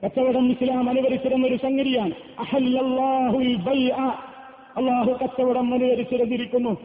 കച്ചവടം 0.05 0.51
ഇസ്ലാം 0.51 0.89
അനുവദിച്ചിരുന്ന 0.89 1.47
ഒരു 1.47 1.55
സംഗതിയാണ്. 1.55 2.11
അള്ളാഹു 4.77 5.11
കച്ചവടം 5.11 5.73
അനുവദിച്ചിരുന്നിരിക്കുന്നു 5.73 6.77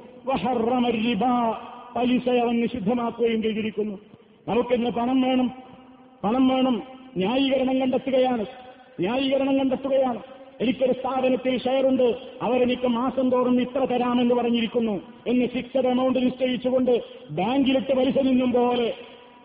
പലിശ 1.96 2.28
അവൻ 2.28 2.60
നിഷിദ്ധമാക്കുകയും 2.60 3.42
ചെയ്തിരിക്കുന്നു. 3.42 3.98
നമുക്കിന്ന് 4.48 4.90
പണം 4.90 5.20
വേണം. 5.20 5.50
പണം 6.24 6.48
വേണം. 6.48 6.82
ന്യായീകരണം 7.16 7.80
കണ്ടെത്തുകയാണ്. 7.80 8.46
ന്യായീകരണം 9.00 9.58
കണ്ടെത്തുകയാണ്. 9.58 10.31
എനിക്കൊരു 10.62 10.92
സ്ഥാപനത്തിൽ 10.92 11.58
ഷെയറുണ്ട്. 11.58 12.16
അവരെനിക്ക് 12.42 12.86
മാസം 12.86 13.30
തോറും 13.30 13.60
ഇത്ര 13.60 13.84
തരാമെന്ന് 13.84 14.34
പറഞ്ഞിരിക്കുന്നു. 14.34 15.00
എന്ന് 15.26 15.46
ഫിക്സഡ് 15.46 15.86
എമൗണ്ട് 15.86 16.26
നിശ്ചയിച്ചുകൊണ്ട് 16.26 17.02
ബാങ്കിലിട്ട് 17.30 17.94
പലിശ 17.94 18.18
നിന്നും 18.18 18.52
പോലെ 18.52 18.94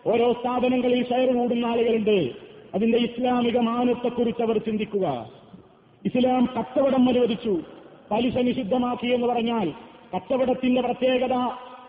ഓരോ 0.06 0.32
സ്ഥാപനങ്ങളിൽ 0.32 1.02
ഷെയർ 1.08 1.36
കൂടുന്ന 1.36 1.66
ആളുകളുണ്ട്. 1.66 2.30
അതിന്റെ 2.74 2.98
ഇസ്ലാമിക 2.98 3.58
മാനത്തെക്കുറിച്ച് 3.58 4.42
അവർ 4.42 4.58
ചിന്തിക്കുക. 4.58 5.30
ഇസ്ലാം 6.04 6.48
കച്ചവടം 6.58 7.08
അനുവദിച്ചു. 7.08 7.60
പലിശ 8.10 8.34
നിഷിദ്ധമാക്കി 8.34 9.06
എന്ന് 9.06 9.26
പറഞ്ഞാൽ 9.26 9.72
കച്ചവടത്തിന്റെ 10.16 10.80
പ്രത്യേകത 10.80 11.32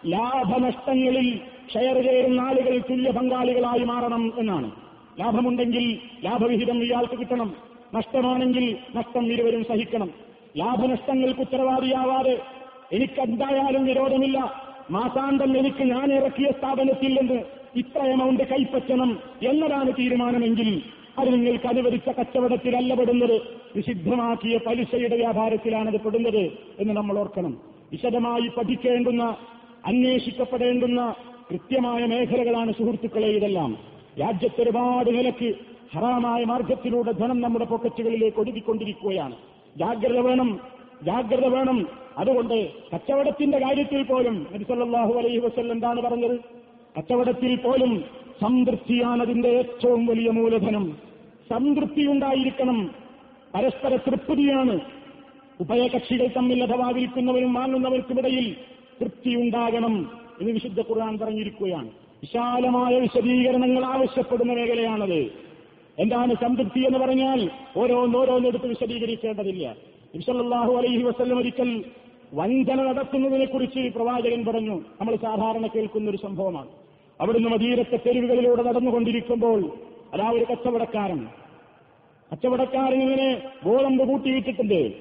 ലാഭനഷ്ടങ്ങളിൽ 0.05 1.39
ഷെയർ 1.73 2.03
ചേരുന്ന 2.03 2.41
ആളുകൾ 2.41 2.77
തുല്യ 2.77 3.11
പങ്കാളികളായി 3.11 3.83
മാറണം 3.83 4.33
എന്നാണ്. 4.37 4.71
ലാഭമുണ്ടെങ്കിൽ 5.19 5.99
ലാഭവിഹിതം 6.25 6.83
ഇയാൾക്ക് 6.83 7.19
കിട്ടണം. 7.19 7.69
നഷ്ടമാണെങ്കിൽ 7.93 8.77
നഷ്ടം 8.95 9.33
ഇരുവരും 9.33 9.63
സഹിക്കണം. 9.63 10.09
ലാഭനഷ്ടങ്ങൾക്ക് 10.57 11.39
ഉത്തരവാദിയാവാതെ 11.39 12.41
എനിക്കെന്തായാലും 12.91 13.85
വിരോധമില്ല. 13.85 14.37
മാസാന്തം 14.91 15.57
എനിക്ക് 15.57 15.83
ഞാൻ 15.83 16.13
ഇറക്കിയ 16.13 16.51
സ്ഥാപനത്തിൽ 16.51 17.19
നിന്ന് 17.21 17.43
ഇത്ര 17.75 18.01
എമൗണ്ട് 18.03 18.43
കൈപ്പറ്റണം 18.43 19.19
എന്നതാണ് 19.47 19.93
തീരുമാനമെങ്കിൽ 19.93 20.81
അത് 21.19 21.33
നിങ്ങൾക്ക് 21.33 21.67
അനുവദിച്ച 21.67 22.09
കച്ചവടത്തിലല്ല 22.09 22.93
പെടുന്നത്. 22.93 23.41
നിഷിദ്ധമാക്കിയ 23.75 24.57
പലിശയുടെ 24.57 25.15
വ്യാപാരത്തിലാണത് 25.15 26.01
പെടുന്നത് 26.01 26.51
എന്ന് 26.79 26.93
നമ്മൾ 26.93 27.19
ഓർക്കണം. 27.19 27.57
വിശദമായി 27.91 28.47
പഠിക്കേണ്ടുന്ന 28.57 29.37
അന്വേഷിക്കപ്പെടേണ്ടുന്ന 29.85 31.15
കൃത്യമായ 31.51 32.05
മേഖലകളാണ് 32.05 32.71
സുഹൃത്തുക്കളെ 32.71 33.27
ഇതെല്ലാം. 33.27 33.77
രാജ്യത്ത് 34.19 34.61
ഒരുപാട് 34.61 35.09
നിലയ്ക്ക് 35.09 35.55
ഹറാമായ 35.93 36.43
മാർഗത്തിലൂടെ 36.43 37.11
ധനം 37.11 37.41
നമ്മുടെ 37.41 37.65
പോക്കറ്റുകളിലേക്ക് 37.65 38.37
ഒഴുകിക്കൊണ്ടിരിക്കുകയാണ്. 38.37 39.35
ജാഗ്രത 39.77 40.19
വേണം 40.19 40.59
ജാഗ്രത 41.03 41.45
വേണം. 41.45 41.87
അതുകൊണ്ട് 42.17 42.69
കച്ചവടത്തിന്റെ 42.95 43.59
കാര്യത്തിൽ 43.59 44.03
പോലും 44.03 44.47
നബിസല്ലാഹു 44.53 45.13
അലൈഹി 45.13 45.37
വസ്ല്ലം 45.37 45.71
എന്താണ് 45.71 46.01
പറഞ്ഞത്? 46.01 46.39
കച്ചവടത്തിൽ 46.97 47.55
പോലും 47.55 48.03
സംതൃപ്തിയാണ് 48.41 49.21
അതിന്റെ 49.21 49.49
ഏറ്റവും 49.49 50.05
വലിയ 50.05 50.29
മൂലധനം. 50.29 50.97
സംതൃപ്തി 51.49 52.01
ഉണ്ടായിരിക്കണം. 52.01 52.95
പരസ്പര 53.55 53.95
തൃപ്തിയാണ്. 53.95 54.79
ഉഭയകക്ഷികൾ 55.59 56.27
തമ്മിൽ 56.37 56.63
അഥവാ 56.63 56.89
വിൽക്കുന്നവരും 56.89 57.53
വാങ്ങുന്നവർക്കുമിടയിൽ 57.53 58.55
തൃപ്തിയുണ്ടാകണം 59.01 60.11
എന്ന് 60.41 60.51
വിശുദ്ധ 60.51 60.79
ഖുർആൻ 60.79 61.19
പറഞ്ഞിരിക്കുകയാണ്. 61.19 61.87
വിശാലമായ 62.23 62.99
വിശദീകരണങ്ങൾ 62.99 63.85
ആവശ്യപ്പെടുന്ന 63.85 64.53
മേഖലയാണത്. 64.53 65.48
എന്താണ് 65.99 66.33
സംതൃപ്തി 66.33 66.79
എന്ന് 66.79 66.99
പറഞ്ഞാൽ 66.99 67.49
ഓരോന്നോരോന്നെടുത്ത് 67.77 68.67
വിശദീകരിക്കേണ്ടതില്ല. 68.67 69.75
ഇൻഷല്ലാഹു 70.13 70.73
അലൈഹി 70.73 71.03
വസ്ലം 71.03 71.37
ഒരിക്കൽ 71.37 71.83
വഞ്ചന 72.33 72.83
നടത്തുന്നതിനെ 72.83 73.45
കുറിച്ച് 73.45 73.93
പ്രവാചകൻ 73.95 74.45
പറഞ്ഞു. 74.45 74.75
നമ്മൾ 75.01 75.15
സാധാരണ 75.15 75.67
കേൾക്കുന്ന 75.67 76.09
ഒരു 76.09 76.17
സംഭവമാണ്. 76.17 76.67
അവിടുന്ന് 77.21 77.49
മദീരത്തെ 77.49 77.99
തെരുവുകളിലൂടെ 78.05 78.63
നടന്നുകൊണ്ടിരിക്കുമ്പോൾ 78.63 79.71
അതാ 80.13 80.29
ഒരു 80.29 80.45
കച്ചവടക്കാരൻ. 80.51 81.27
കച്ചവടക്കാരൻ 82.31 83.01
ഇങ്ങനെ 83.01 83.41
ഗോതമ്പ് 83.65 84.03
കൂട്ടിയിട്ടിട്ടുണ്ട്. 84.09 84.91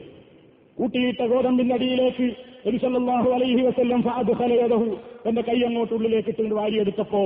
കൂട്ടിയിട്ട 0.78 1.26
ഗോതമ്പിന്റെ 1.26 1.74
അടിയിലേക്ക് 1.74 2.26
എരിസല്ലാഹു 2.66 3.30
അലൈഹി 3.30 3.62
വസ്ല്ലം 3.66 4.02
ഫാദ് 4.02 4.32
ഫലയതഹു 4.32 4.96
തന്റെ 5.28 5.42
കൈ 5.42 5.60
അങ്ങോട്ടുള്ളിലേക്ക് 5.60 6.28
ഇട്ടുകൊണ്ട് 6.28 6.54
വാരിയെടുത്തപ്പോ 6.54 7.22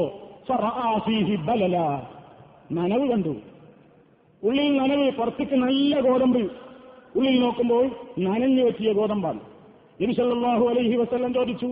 നനവ് 2.73 3.09
കണ്ടു. 3.11 3.52
ഉള്ളിൽ 4.43 4.69
നനവ് 4.79 5.07
പുറത്തേക്ക് 5.19 5.57
നല്ല 5.65 6.01
ഗോതമ്പ്. 6.01 6.43
ഉള്ളിൽ 7.17 7.37
നോക്കുമ്പോൾ 7.41 7.85
നനഞ്ഞു 8.27 8.63
വെച്ചിയ 8.65 8.93
ഗോതമ്പാണ്. 8.93 9.41
ഇരിസല്ലാഹു 10.01 10.65
അലൈഹി 10.69 10.97
വസ്ല്ലം 10.97 11.33
ചോദിച്ചു 11.35 11.69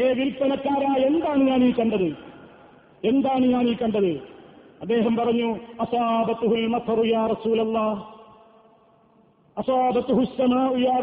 ഏ 0.00 0.02
വിൽപ്പനക്കാരാ 0.18 0.90
എന്താണ് 1.06 1.42
ഞാൻ 1.50 1.60
ഈ 1.68 1.70
കണ്ടത്? 1.78 2.08
എന്താണ് 3.10 3.44
ഞാൻ 3.54 3.64
ഈ 3.68 3.74
കണ്ടത്? 3.82 4.12
അദ്ദേഹം 4.82 5.14
പറഞ്ഞു 5.16 5.48
യാ 10.84 10.96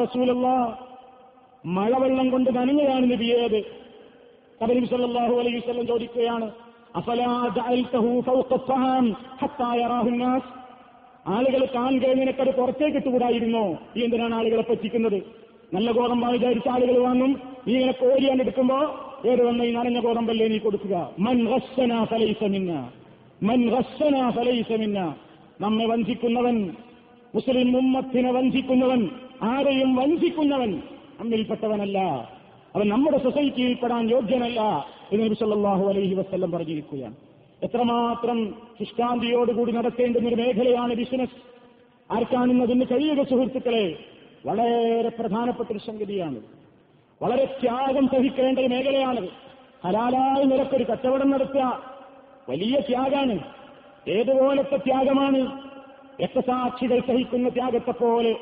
മഴവെള്ളം 1.76 2.28
കൊണ്ട് 2.30 2.50
നനഞ്ഞതാണ് 2.56 3.06
നബിയേത് 3.12 3.60
കബരി 4.62 4.86
സല്ലല്ലാഹു 4.86 5.36
അലൈഹി 5.42 5.58
വസല്ലം 5.58 5.86
ചോദിക്കുകയാണ് 5.88 6.48
ആളുകൾ 11.28 11.68
കാണുക 11.76 12.14
നിനക്കത് 12.14 12.56
പുറത്തേക്ക് 12.56 12.98
ഇട്ടുകൂടായിരുന്നോ. 12.98 13.78
ഈ 13.98 14.04
എന്തിനാണ് 14.04 14.36
ആളുകളെ 14.36 14.62
പറ്റിക്കുന്നത്? 14.62 15.24
നല്ല 15.74 15.92
ഗോതമ്പ് 15.92 16.28
വിചാരിച്ച 16.28 16.68
ആളുകൾ 16.68 17.00
വാങ്ങും. 17.00 17.42
നീ 17.68 17.74
ഇങ്ങനെ 17.74 17.92
കോരിയാൻ 17.92 18.42
എടുക്കുമ്പോ 18.42 18.78
ഏത് 19.26 19.46
വന്ന 19.46 19.64
ഈ 19.64 19.72
നനഞ്ഞ 19.72 20.00
ഗോതമ്പല്ലേ 20.00 20.48
നീ 20.48 20.58
കൊടുക്കുക? 20.58 21.10
മൻ 21.20 21.46
ഹസ്സന 21.46 22.04
ഫലൈസമിന്ന 22.04 22.92
മൻ 23.44 23.76
ഹസ്സന 23.76 24.30
ഫലൈസമിന്ന 24.30 25.16
നമ്മെ 25.62 25.86
വഞ്ചിക്കുന്നവൻ 25.86 26.72
മുസ്ലിം 27.36 27.78
ഉമ്മത്തിനെ 27.78 28.32
വഞ്ചിക്കുന്നവൻ 28.32 29.10
ആരെയും 29.42 29.96
വഞ്ചിക്കുന്നവൻ 29.96 30.82
നമ്മിൽപ്പെട്ടവനല്ല. 31.20 32.00
അവൻ 32.76 32.90
നമ്മുടെ 32.90 33.18
സൊസൈറ്റിയിൽ 33.18 33.74
പെടാൻ 33.74 34.10
യോഗ്യനല്ല. 34.10 34.88
എന്ന് 35.12 35.26
അലൈഹി 35.90 36.16
വസ്ല്ലം 36.16 36.52
പറഞ്ഞിരിക്കുകയാണ്. 36.52 37.16
എത്രമാത്രം 37.64 38.56
ശുഷ്കാന്തിയോടുകൂടി 38.80 39.72
നടത്തേണ്ടുന്ന 39.72 40.28
ഒരു 40.28 40.36
മേഖലയാണ് 40.36 40.94
ബിസിനസ് 40.94 41.30
ആർക്കാണെന്ന് 42.14 42.64
അതിന് 42.64 42.86
കഴിയുക 42.86 43.24
സുഹൃത്തുക്കളെ? 43.24 43.96
വളരെ 44.46 45.10
പ്രധാനപ്പെട്ട 45.20 45.70
ഒരു 45.72 45.80
സംഗതിയാണ്. 45.80 46.42
വളരെ 47.22 47.46
ത്യാഗം 47.46 48.08
സഹിക്കേണ്ട 48.08 48.60
ഒരു 48.60 48.68
മേഖലയാണത്. 48.68 49.30
ഹലാലായ 49.86 50.44
നിരക്കൊരു 50.44 50.84
കച്ചവടം 50.84 51.30
നടത്തുക 51.30 51.84
വലിയ 52.50 52.80
ത്യാഗാണ്. 52.80 53.40
ഏതുപോലത്തെ 54.08 54.78
ത്യാഗമാണ്? 54.78 55.62
രക്തസാക്ഷികൾ 56.24 57.00
സഹിക്കുന്ന 57.00 57.50
ത്യാഗത്തെ 57.50 57.92
പോലെ 57.92 58.34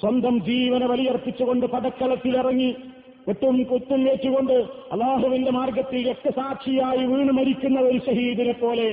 സ്വന്തം 0.00 0.40
ജീവനെ 0.40 0.86
വലിയർപ്പിച്ചുകൊണ്ട് 0.86 1.66
പടക്കളത്തിലിറങ്ങി 1.66 2.76
വെട്ടും 3.26 3.64
കുത്തും 3.64 4.08
ഏറ്റുകൊണ്ട് 4.08 4.56
അള്ളാഹുവിന്റെ 4.92 5.50
മാർഗത്തിൽ 5.50 6.00
രക്തസാക്ഷിയായി 6.10 7.04
വീണ് 7.06 7.32
മരിക്കുന്ന 7.32 7.78
ഒരു 7.80 7.98
ഷഹീദിനെ 7.98 8.52
പോലെ 8.52 8.88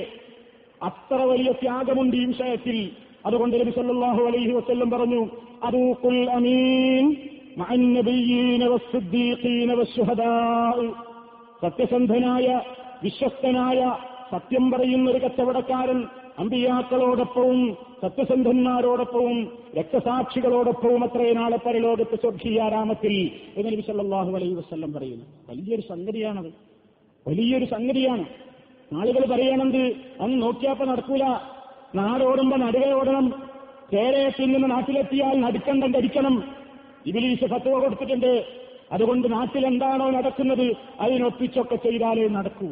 അത്ര 0.82 1.16
വലിയ 1.22 1.52
ത്യാഗമുണ്ട് 1.52 2.16
ഈ 2.16 2.26
വിഷയത്തിൽ. 2.26 2.78
അതുകൊണ്ട് 3.26 3.56
നബി 3.62 3.72
സല്ലാഹു 3.72 4.22
അലൈഹി 4.22 4.52
വസ്ല്ലം 4.52 4.90
പറഞ്ഞു 4.92 5.20
അറൂഖുൽ 5.64 6.30
അമീൻ 6.30 7.06
സത്യസന്ധനായ 11.62 12.48
വിശ്വസ്തനായ 13.04 13.80
സത്യം 14.32 14.72
പറയുന്ന 14.72 15.10
ഒരു 15.10 15.20
കച്ചവടക്കാരൻ 15.20 16.00
അമ്പിയാക്കളോടൊപ്പവും 16.40 17.78
സത്യസന്ധന്മാരോടൊപ്പവും 18.02 19.58
രക്തസാക്ഷികളോടൊപ്പവും 19.78 21.04
അത്രയും 21.04 21.36
നാളെ 21.36 21.58
പരലോകത്ത് 21.58 22.16
സ്വർഗീയാരാമത്തിൽ 22.16 23.32
എന്ന് 23.58 23.72
നബി 23.72 23.82
സല്ലാഹു 23.82 24.36
അലൈഹി 24.36 24.54
വസല്ലം 24.54 24.94
പറയുന്നു. 24.94 25.26
വലിയൊരു 25.50 25.82
സംഗതിയാണത്. 25.82 26.54
വലിയൊരു 27.28 27.66
സംഗതിയാണ്. 27.66 28.26
ആളുകൾ 28.96 29.26
പറയണത് 29.26 29.96
അന്ന് 30.22 30.42
നോക്കിയാപ്പ 30.42 30.84
നടക്കൂല. 30.84 31.24
നാടോടുമ്പോ 31.96 32.58
നടുവേ 32.58 32.92
ഓടണം. 32.92 33.50
കേരളത്തിൽ 33.94 34.46
നിന്ന് 34.46 34.72
നാട്ടിലെത്തിയാൽ 34.72 35.40
നടുക്കണ്ടം 35.40 35.92
ധരിക്കണം. 35.92 36.56
ഇബിലീസ് 37.06 37.46
ഫത്തുവ 37.46 37.80
കൊടുത്തിട്ടുണ്ട്. 37.80 38.46
അതുകൊണ്ട് 38.92 39.34
നാട്ടിൽ 39.34 39.68
എന്താണോ 39.68 40.10
നടക്കുന്നത് 40.10 40.74
അതിനൊപ്പിച്ചൊക്കെ 41.00 41.76
ചെയ്താലേ 41.76 42.28
നടക്കൂ. 42.28 42.68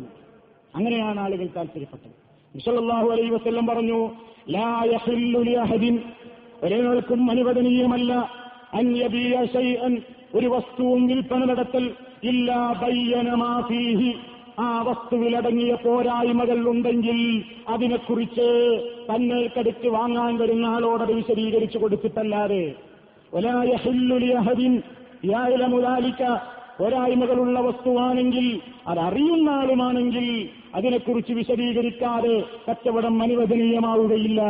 അങ്ങനെയാണ് 0.76 1.20
ആളുകൾ 1.20 1.50
താല്പര്യപ്പെട്ടത്. 1.56 2.29
വിസലല്ലാഹു 2.56 3.10
അലൈ 3.10 3.30
വസ്ല്ലം 3.30 3.68
പറഞ്ഞു 3.68 4.10
ഒരാൾക്കും 6.64 7.32
അനുവദനീയമല്ല. 7.32 8.30
ഒരു 10.36 10.48
വസ്തുവും 10.48 11.08
വിൽപ്പന 11.08 11.46
നടത്തൽ 11.46 11.92
ഇല്ലാ 12.24 12.76
ബയ്യന 12.82 13.34
മാ 13.34 13.64
ഫീഹി. 13.70 14.14
ആ 14.60 14.82
വസ്തുവിലടങ്ങിയ 14.82 15.74
പോരായ്മകൾ 15.74 16.70
ഉണ്ടെങ്കിൽ 16.70 17.44
അതിനെക്കുറിച്ച് 17.68 18.48
തന്നെ 19.10 19.50
കടുത്ത് 19.58 19.88
വാങ്ങാൻ 19.88 20.38
വരുന്ന 20.38 20.66
ആളോടത് 20.66 21.14
വിശദീകരിച്ചു 21.14 21.78
കൊടുത്തിട്ടല്ലാതെ. 21.78 22.74
ഒരായ്മകളുള്ള 26.82 27.60
വസ്തുവാണെങ്കിൽ 27.60 28.62
അത് 28.88 29.00
അറിയുന്ന 29.00 29.50
ആളുമാണെങ്കിൽ 29.50 30.50
അതിനെക്കുറിച്ച് 30.76 31.34
വിശദീകരിക്കാതെ 31.34 32.44
കച്ചവടം 32.70 33.24
അനുവദനീയമാവുകയില്ല 33.24 34.42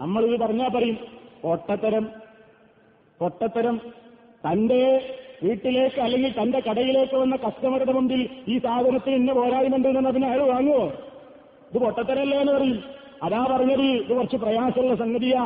നമ്മളിത് 0.00 0.40
പറഞ്ഞാൽ 0.40 0.68
പറയും 0.68 0.98
പൊട്ടത്തരം 1.42 2.08
പൊട്ടത്തരം 3.20 3.80
തന്റെ 4.50 5.12
വീട്ടിലേക്ക് 5.42 6.00
അല്ലെങ്കിൽ 6.00 6.42
തന്റെ 6.42 6.60
കടയിലേക്ക് 6.60 7.16
വന്ന 7.16 7.36
കസ്റ്റമറുടെ 7.36 7.92
മുമ്പിൽ 7.92 8.28
ഈ 8.48 8.58
സാധനത്തിന് 8.58 9.14
ഇന്ന 9.14 9.32
പോരായ്മയുണ്ട് 9.32 9.88
എന്ന് 9.88 10.08
അതിനെ 10.08 10.26
അയാൾ 10.26 10.42
വാങ്ങുമോ 10.42 10.92
ഇത് 11.72 11.78
പൊട്ടത്തരല്ലേ 11.78 12.38
എന്ന് 12.38 12.52
പറയും. 12.52 12.84
അതാ 13.22 13.46
പറഞ്ഞത്. 13.50 13.82
ഇത് 13.82 14.16
കുറച്ച് 14.16 14.36
പ്രയാസമുള്ള 14.36 14.94
സംഗതിയാ. 14.94 15.44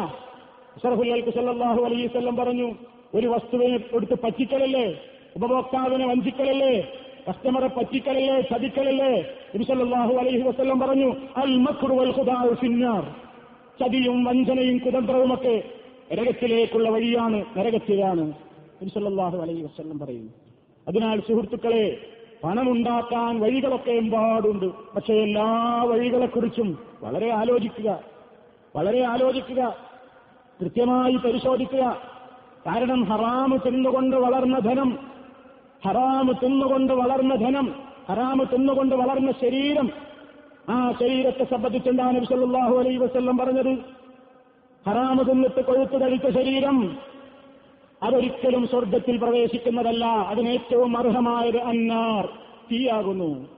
അഷറഫുല്ലി 0.77 1.31
സല്ലാഹു 1.31 1.85
അലൈസ് 1.85 2.19
പറഞ്ഞു 2.19 2.75
ഒരു 3.15 3.27
വസ്തുവിനെ 3.27 3.81
എടുത്ത് 3.95 4.19
പറ്റിക്കലല്ലേ? 4.25 5.01
ഉപഭോക്താവിനെ 5.37 6.07
വഞ്ചിക്കലല്ലേ? 6.07 6.93
കസ്റ്റമറെ 7.29 7.67
പറ്റിക്കലല്ലേ 7.67 8.41
ചതിക്കലല്ലേ? 8.41 9.25
ഇബ്സല്ലാഹു 9.55 10.15
അലൈഹി 10.15 10.49
വസ്ല്ലം 10.49 10.81
പറഞ്ഞു 10.81 11.15
അൽ 11.37 11.57
മക്രു 11.57 11.93
വൽ 11.93 12.13
ചതിയും 13.81 14.25
വഞ്ചനയും 14.25 14.79
കുതന്ത്രവുമൊക്കെ 14.79 15.63
നരകത്തിലേക്കുള്ള 16.13 16.91
വഴിയാണ് 16.91 17.45
നരകത്തിലാണ്. 17.57 18.33
ഇബ്സല്ലാഹു 18.83 19.39
അലൈഹി 19.39 19.63
വസ്ല്ലം 19.63 19.99
പറയുന്നു. 19.99 20.33
അതിനാൽ 20.89 21.21
സുഹൃത്തുക്കളെ 21.21 21.99
പണമുണ്ടാക്കാൻ 22.45 23.41
വഴികളൊക്കെ 23.41 23.91
എമ്പാടുണ്ട്. 23.91 24.67
പക്ഷേ 24.67 25.15
എല്ലാ 25.15 25.83
വഴികളെക്കുറിച്ചും 25.83 26.79
വളരെ 27.03 27.31
ആലോചിക്കുക. 27.31 28.01
വളരെ 28.77 29.05
ആലോചിക്കുക. 29.05 29.77
കൃത്യമായി 30.61 31.17
പരിശോധിക്കുക. 31.17 32.03
കാരണം 32.67 33.05
ഹറാമ് 33.05 33.59
തിന്നുകൊണ്ട് 33.67 34.17
വളർന്ന 34.17 34.59
ധനം 34.59 34.99
ഹറാമ് 35.85 36.35
തിന്നുകൊണ്ട് 36.45 36.93
വളർന്ന 36.93 37.35
ധനം 37.35 37.75
ഹറാമ് 38.09 38.41
തിന്നുകൊണ്ട് 38.53 38.95
വളർന്ന 38.95 39.33
ശരീരം. 39.33 39.91
ആ 40.69 40.93
ശരീരത്തെ 41.01 41.45
സംബന്ധിച്ചെന്താണ് 41.45 42.17
നബിസല്ലാഹു 42.17 42.79
അലൈ 42.79 42.97
വസ്ല്ലം 42.97 43.39
പറഞ്ഞത്. 43.39 43.79
ഹറാമ് 44.87 45.31
തിന്നിട്ട് 45.31 45.65
കൊഴുത്തു 45.65 45.97
കഴിച്ച 45.97 46.29
ശരീരം 46.31 46.99
അതൊരിക്കലും 48.03 48.69
സ്വർഗത്തിൽ 48.69 49.17
പ്രവേശിക്കുന്നതല്ല. 49.17 50.05
അതിനേറ്റവും 50.05 50.99
അർഹമായത് 50.99 51.57
അന്നാർ. 51.57 52.27
തീയാകുന്നു. 52.73 53.49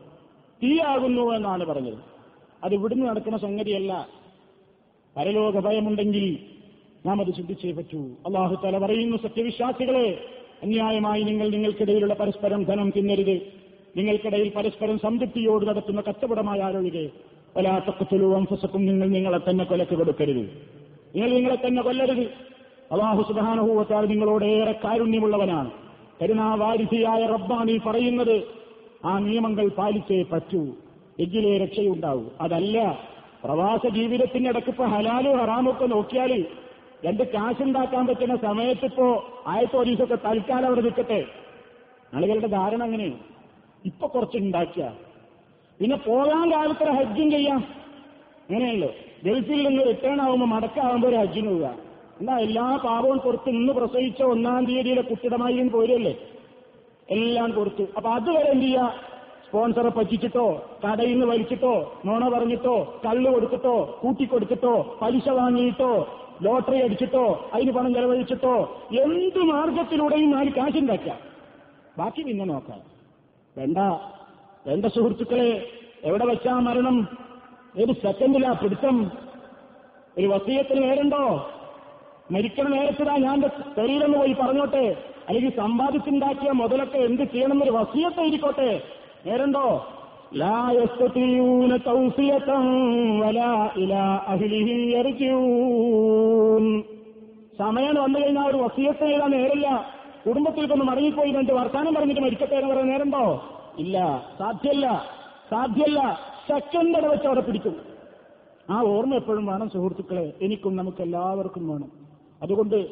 തീയാകുന്നു 0.63 1.35
എന്നാണ് 1.35 1.67
പറഞ്ഞത്. 1.67 1.99
അത് 2.65 2.75
ഇവിടുന്ന് 2.75 3.07
നടക്കുന്ന 3.07 3.39
സംഗതിയല്ല. 3.39 4.09
പരലോക 5.17 5.59
ഭയമുണ്ടെങ്കിൽ 5.59 6.39
നാം 7.07 7.21
അത് 7.21 7.35
ചിന്തിച്ചേ 7.35 7.73
പറ്റൂ. 7.73 7.99
അള്ളാഹു 7.99 8.57
തല 8.65 8.79
പറയുന്നു 8.79 9.17
സത്യവിശ്വാസികളെ 9.17 10.25
അന്യായമായി 10.63 11.23
നിങ്ങൾ 11.23 11.49
നിങ്ങൾക്കിടയിലുള്ള 11.49 12.15
പരസ്പരം 12.15 12.65
ധനം 12.65 12.93
തിന്നരുത്. 12.97 13.41
നിങ്ങൾക്കിടയിൽ 13.97 14.53
പരസ്പരം 14.57 14.99
സംതൃപ്തിയോട് 14.99 15.67
നടത്തുന്ന 15.67 16.01
കച്ചവടമായ 16.01 16.61
ആരോഗ്യ 16.61 17.09
പലാത്തക്കത്തിലൂ 17.57 18.35
അംഫസക്കും 18.35 18.87
നിങ്ങൾ 18.87 19.09
നിങ്ങളെ 19.09 19.51
തന്നെ 19.51 19.65
കൊലക്ക് 19.65 19.95
കൊടുക്കരുത്. 19.95 20.51
നിങ്ങൾ 21.15 21.31
നിങ്ങളെ 21.31 21.57
തന്നെ 21.67 21.83
കൊല്ലരുത്. 21.83 22.53
അള്ളാഹു 22.93 23.33
സുധാനുഭൂവത്താൽ 23.33 24.07
നിങ്ങളോട് 24.07 24.45
ഏറെ 24.45 24.73
കാരുണ്യമുള്ളവനാണ്. 24.73 25.71
കരുണാവാരിധിയായ 26.23 27.27
റബ്ബാണ് 27.27 27.71
ഈ 27.71 27.79
പറയുന്നത്. 27.87 28.43
ആ 29.05 29.19
നിയമങ്ങൾ 29.19 29.69
പാലിച്ചേ 29.69 30.23
പറ്റൂ. 30.23 30.67
എങ്കിലേ 31.21 31.59
രക്ഷയുണ്ടാവൂ. 31.59 32.25
അതല്ല 32.41 32.99
പ്രവാസ 33.45 33.89
ജീവിതത്തിന്റെ 33.89 34.51
ഇടയ്ക്കിപ്പോ 34.51 34.85
ഹലാലും 34.85 35.39
ഹറാമൊക്കെ 35.39 35.87
നോക്കിയാൽ 35.87 36.45
രണ്ട് 37.05 37.23
ഉണ്ടാക്കാൻ 37.61 38.07
പറ്റുന്ന 38.07 38.37
സമയത്ത് 38.37 38.85
ഇപ്പോ 38.85 39.27
ആയത്തെ 39.47 39.77
ഒരീസൊക്കെ 39.77 40.15
തൽക്കാലം 40.15 40.67
അവിടെ 40.67 40.81
നിൽക്കട്ടെ. 40.81 41.25
ആളുകളുടെ 42.15 42.47
ധാരണ 42.47 42.83
അങ്ങനെയാണ്. 42.83 43.19
ഇപ്പൊ 43.85 44.07
കുറച്ച് 44.07 44.39
ഉണ്ടാക്കിയ. 44.39 44.93
പിന്നെ 45.81 45.97
പോകാൻ 45.97 46.53
കാലത്തൊരു 46.53 46.91
ഹജ്ജും 46.91 47.31
ചെയ്യാം. 47.31 47.61
അങ്ങനെയല്ലോ 48.51 48.91
ഗൾഫിൽ 49.25 49.69
നിന്ന് 49.69 49.83
റിട്ടേൺ 49.87 50.21
ആവുമ്പോൾ 50.23 50.47
മടക്കാവുമ്പോൾ 50.47 51.09
ഒരു 51.09 51.17
ഹജ്ജിന് 51.17 51.49
പോവുക. 51.49 51.75
എന്നാ 52.21 52.39
എല്ലാ 52.39 52.77
പാപവും 52.85 53.19
കൊടുത്ത് 53.19 53.49
ഇന്ന് 53.49 53.73
പ്രസവിച്ച 53.73 54.23
ഒന്നാം 54.23 54.65
തീയതിയിലെ 54.65 55.03
കുട്ടിടമായി 55.03 55.69
പോരല്ലേ 55.69 56.15
എല്ലാം 57.11 57.51
കൊടുത്തു. 57.53 57.85
അപ്പൊ 57.97 58.11
അതുവരെ 58.11 58.51
എന്ത് 58.51 58.65
ചെയ്യുക 58.65 59.12
സ്പോൺസറെ 59.53 59.89
പറ്റിച്ചിട്ടോ 59.89 60.45
കടയിൽ 60.85 61.11
നിന്ന് 61.11 61.27
വലിച്ചിട്ടോ 61.27 62.01
നോണ 62.05 62.29
പറഞ്ഞിട്ടോ 62.29 63.01
കള്ള് 63.07 63.31
കൊടുത്തിട്ടോ 63.31 63.99
കൂട്ടിക്കൊടുത്തിട്ടോ 64.03 64.99
പലിശ 65.03 65.29
വാങ്ങിയിട്ടോ 65.29 65.91
ലോട്ടറി 66.43 66.83
അടിച്ചിട്ടോ 66.83 67.51
അതിന് 67.53 67.73
പണം 67.73 67.95
ചെലവഴിച്ചിട്ടോ 67.95 68.55
എന്ത് 69.03 69.39
മാർഗത്തിലൂടെയും 69.39 70.31
നാല് 70.31 70.51
കാശുണ്ടാക്കാം 70.51 71.19
ബാക്കി 71.99 72.23
പിന്നെ 72.23 72.45
നോക്കാം. 72.45 72.81
വേണ്ട 73.57 73.79
വേണ്ട 74.67 74.87
സുഹൃത്തുക്കളെ 74.87 75.49
എവിടെ 76.05 76.25
വെച്ചാ 76.25 76.55
മരണം? 76.59 77.09
ഒരു 77.77 77.93
സെക്കൻഡിലാ 77.93 78.53
പിടുത്തം? 78.53 78.97
ഒരു 80.19 80.27
വസീയത്തിന് 80.27 80.83
നേരുണ്ടോ? 80.83 81.23
മരിക്കണ 82.31 82.69
നേരത്തിലാ 82.69 83.17
ഞാൻ 83.17 83.51
ശരീരം 83.77 84.13
പോയി 84.13 84.33
പറഞ്ഞോട്ടെ? 84.33 84.97
അല്ലെങ്കിൽ 85.29 85.57
സമ്പാദിച്ചുണ്ടാക്കിയ 85.57 86.51
മുതലൊക്കെ 86.51 86.99
എന്ത് 86.99 87.23
ചെയ്യണമെന്നൊരു 87.23 87.71
വസീയത്തെ 87.71 88.23
ഇരിക്കോട്ടെ 88.23 88.71
നേരണ്ടോ 89.27 89.87
സമയം 97.59 98.03
വന്നു 98.03 98.19
കഴിഞ്ഞാൽ 98.19 98.49
ഒരു 98.49 98.57
വസീയത്ത് 98.57 99.05
എഴുതാൻ 99.05 99.31
നേരില്ല. 99.31 99.87
കുടുംബത്തിൽക്കൊന്ന് 100.27 100.85
മടങ്ങിപ്പോയി 100.85 101.33
രണ്ട് 101.33 101.53
വർത്താനം 101.53 101.95
പറഞ്ഞിട്ട് 101.95 102.21
മരിക്കട്ടെ 102.21 102.55
എന്ന് 102.55 102.69
പറയാൻ 102.69 102.89
നേരണ്ടോ 102.89 103.45
ഇല്ല 103.79 104.27
സാധ്യല്ല 104.39 105.05
സാധ്യല്ല. 105.51 106.21
സെക്കൻഡ് 106.49 107.07
വെച്ച് 107.07 107.27
അവിടെ 107.27 107.41
പിടിക്കും. 107.41 107.77
ആ 108.71 108.83
ഓർമ്മ 108.83 109.15
എപ്പോഴും 109.15 109.47
വേണം 109.47 109.71
സുഹൃത്തുക്കളെ. 109.71 110.33
എനിക്കും 110.43 110.77
നമുക്ക് 110.77 111.03
എല്ലാവർക്കും 111.03 111.69
വേണം. 111.69 111.93
അതുകൊണ്ട് 112.43 112.87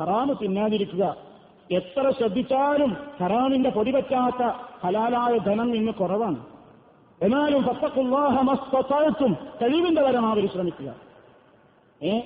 ഹറാമ് 0.00 0.34
തിന്നാതിരിക്കുക. 0.42 1.31
എത്ര 1.70 2.10
ശ്രദ്ധിച്ചാലും 2.10 2.96
ഹറാമിന്റെ 3.20 3.70
പൊടി 3.70 3.90
പറ്റാത്ത 3.90 4.42
ഹലാലായ 4.82 5.38
ധനം 5.38 5.76
ഇന്ന് 5.76 5.92
കുറവാണ്. 5.92 6.46
എന്നാലും 7.22 7.62
പത്തക്കുള്ളാഹമസ്വത്തും 7.62 9.36
കഴിവിന്റെ 9.62 10.02
പരമാവധി 10.02 10.46
ശ്രമിക്കുക. 10.46 10.94
ഏ? 12.02 12.18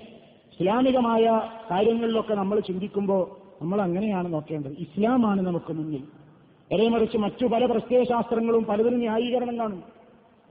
ഇസ്ലാമികമായ 0.52 1.50
കാര്യങ്ങളിലൊക്കെ 1.70 2.34
നമ്മൾ 2.34 2.60
ചിന്തിക്കുമ്പോൾ 2.60 3.30
നമ്മൾ 3.62 3.82
അങ്ങനെയാണ് 3.82 4.32
നോക്കേണ്ടത്. 4.32 4.72
ഇസ്ലാമാണ് 4.72 5.42
നമുക്ക് 5.42 5.72
മുന്നിൽ. 5.72 6.88
മറിച്ച് 6.88 7.18
മറ്റു 7.18 7.46
പല 7.46 7.66
പ്രത്യയശാസ്ത്രങ്ങളും 7.66 8.64
പലതിനും 8.64 8.98
ന്യായീകരണം 8.98 9.58
കാണും. 9.58 9.82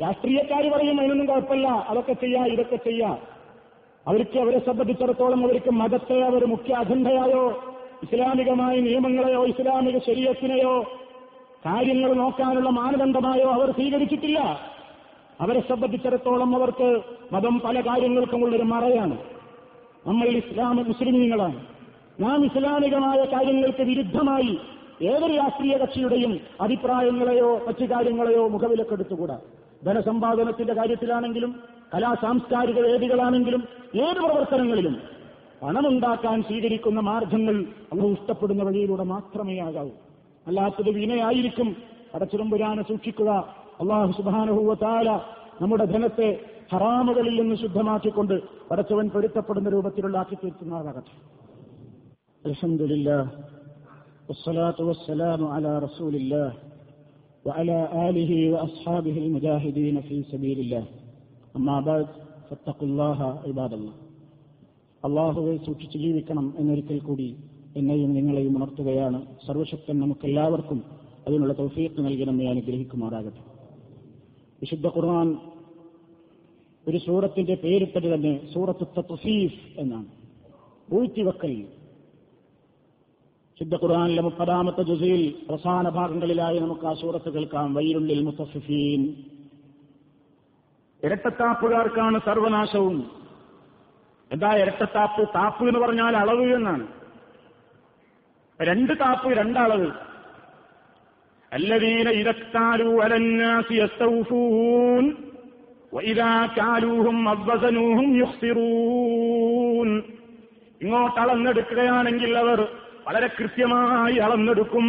രാഷ്ട്രീയക്കാർ 0.02 0.71
പറയും 0.71 1.00
അതിനൊന്നും 1.00 1.28
കുഴപ്പമില്ല 1.28 1.67
അതൊക്കെ 1.67 2.13
ചെയ്യാ 2.13 2.45
ഇതൊക്കെ 2.45 2.76
ചെയ്യാ. 2.76 3.17
അവർക്ക് 4.08 4.39
അവരെ 4.39 4.60
സംബന്ധിച്ചിടത്തോളം 4.60 5.43
അവർക്ക് 5.43 5.71
മതത്തെ 5.71 6.21
അവർ 6.21 6.45
മുഖ്യ 6.45 6.74
അജണ്ടയായോ 6.74 7.75
ഇസ്ലാമികമായ 8.04 8.80
നിയമങ്ങളെയോ 8.80 9.46
ഇസ്ലാമിക 9.46 9.98
ശരീരത്തിനെയോ 9.98 10.82
കാര്യങ്ങൾ 11.66 12.14
നോക്കാനുള്ള 12.14 12.70
മാനദണ്ഡമായോ 12.70 13.52
അവർ 13.52 13.72
സ്വീകരിച്ചിട്ടില്ല. 13.72 14.60
അവരെ 15.42 15.60
സംബന്ധിച്ചിടത്തോളം 15.60 16.56
അവർക്ക് 16.56 17.02
മതം 17.32 17.60
പല 17.60 17.82
കാര്യങ്ങൾക്കുമുള്ളൊരു 17.82 18.64
മറയാണ്. 18.64 19.18
നമ്മൾ 20.08 20.28
ഇസ്ലാം 20.28 20.76
മുസ്ലിമീങ്ങളാണ്. 20.76 21.66
നാം 22.20 22.46
ഇസ്ലാമികമായ 22.46 23.26
കാര്യങ്ങൾക്ക് 23.26 23.84
വിരുദ്ധമായി 23.84 24.60
ഏതൊരു 25.02 25.34
രാഷ്ട്രീയ 25.34 25.78
കക്ഷിയുടെയും 25.78 26.40
അഭിപ്രായങ്ങളെയോ 26.62 27.62
മറ്റു 27.68 27.86
കാര്യങ്ങളെയോ 27.86 28.48
മുഖവിലക്കെടുത്തുകൂടാ 28.48 29.40
ധനസമ്പാദനത്തിന്റെ 29.86 30.74
കാര്യത്തിലാണെങ്കിലും 30.74 31.64
കലാ 31.96 32.16
സാംസ്കാരിക 32.22 32.80
വേദികളാണെങ്കിലും 32.80 33.68
ഏത് 33.96 34.16
പ്രവർത്തനങ്ങളിലും 34.16 35.14
പണമുണ്ടാക്കാൻ 35.62 36.38
സ്വീകരിക്കുന്ന 36.49 37.01
മാർഗങ്ങൾ 37.09 37.57
അവർ 37.93 38.05
ഇഷ്ടപ്പെടുന്ന 38.12 38.62
വഴിയിലൂടെ 38.69 39.05
മാത്രമേ 39.11 39.57
ആകാവൂ 39.66 39.93
അല്ലാത്തത് 40.47 40.90
വിനയായിരിക്കും 40.97 41.69
അടച്ചിടമ്പുരാനെ 42.14 42.85
സൂക്ഷിക്കുക 42.90 43.31
അള്ളാഹു 43.83 44.12
സുബാനുഭൂവത്താല 44.19 45.11
നമ്മുടെ 45.61 45.85
ധനത്തെ 45.85 46.29
ഹറാമുകളിൽ 46.73 47.35
നിന്ന് 47.40 47.57
ശുദ്ധമാക്കിക്കൊണ്ട് 47.57 48.35
പടച്ചവൻ 48.71 49.07
പൊരുത്തപ്പെടുന്ന 49.14 49.71
രൂപത്തിലുള്ള 49.71 50.19
ആക്കി 50.19 50.38
തീർക്കുന്നതാകട്ടെ 50.43 51.14
അലഹമില്ല 52.45 53.11
والصلاة 54.29 54.79
والسلام 54.81 55.40
على 55.47 55.73
رسول 55.79 56.14
الله 56.14 56.51
وعلى 57.45 57.79
آله 58.09 58.33
وأصحابه 58.53 59.16
المجاهدين 59.19 59.97
في 60.01 60.16
سبيل 60.25 60.59
الله 60.61 60.85
أما 61.55 61.77
بعد 61.81 62.09
فاتقوا 62.47 62.88
الله 62.88 63.19
عباد 63.45 63.73
الله 63.73 63.95
അള്ളാഹുവെ 65.06 65.58
സൂക്ഷിച്ചു 65.58 65.98
ജീവിക്കണം 65.98 66.54
എന്നൊരിക്കൽ 66.58 67.00
കൂടി 67.00 67.36
എന്നെയും 67.76 68.13
നിങ്ങളെയും 68.13 68.58
ഉണർത്തുകയാണ്. 68.58 69.26
സർവശക്തൻ 69.48 70.00
നമുക്കെല്ലാവർക്കും 70.00 70.84
അതിനുള്ള 71.28 71.54
തൗഫീഖ് 71.54 72.06
നൽകി 72.06 72.24
നമ്മെ 72.24 72.50
അനുഗ്രഹിക്കുമാറാകട്ടെ. 72.50 73.44
വിശുദ്ധ 74.62 74.88
ഖുർആൻ 74.88 75.38
ഒരു 76.88 76.98
സൂറത്തിന്റെ 76.98 77.56
പേരിട്ടത് 77.56 78.13
തന്നെ 78.13 78.54
സൂറത്ത് 78.54 78.88
തഫീഫ് 79.00 79.80
എന്നാണ്. 79.80 80.06
പൂഴ്ത്തിവെക്കൽ. 80.91 81.65
ശുദ്ധ 83.60 83.76
ഖുർആാനിലെ 83.76 84.22
മുപ്പതാമത്തെ 84.22 84.84
ജുസയിൽ 84.84 85.34
അവസാന 85.50 85.89
ഭാഗങ്ങളിലായി 85.89 86.60
നമുക്ക് 86.60 86.88
ആ 86.88 86.94
സൂറത്ത് 86.94 87.34
കേൾക്കാം. 87.34 87.74
വൈരുള്ളിൽ 87.74 88.24
മുത്തഫീൻ 88.24 89.13
ഇരട്ടത്താപ്പുകാർക്കാണ് 91.04 92.20
സർവനാശവും. 92.26 93.25
എന്താ 94.31 94.51
ഇരട്ടത്താപ്പ് 94.61 95.23
താപ്പ് 95.35 95.62
എന്ന് 95.69 95.81
പറഞ്ഞാൽ 95.81 96.14
അളവ് 96.16 96.47
എന്നാണ് 96.59 96.87
രണ്ട് 98.61 98.95
താപ്പ് 99.03 99.29
രണ്ടളവ് 99.38 99.90
الذين 101.53 102.09
إذا 102.12 102.31
اكتالوا 102.31 102.95
على 103.05 103.16
الناس 103.16 103.68
يستوفون 103.72 105.05
وإذا 105.93 106.33
كالوهم 106.51 107.16
أوزنوهم 107.28 108.09
يخسرون 108.20 109.91
ഇങ്ങോട്ട് 110.81 111.18
അളന്നെടുക്കുകയാണെങ്കിൽ 111.22 112.33
അവർ 112.43 112.59
വളരെ 113.07 113.28
കൃത്യമായി 113.37 114.16
അളന്നെടുക്കും 114.26 114.87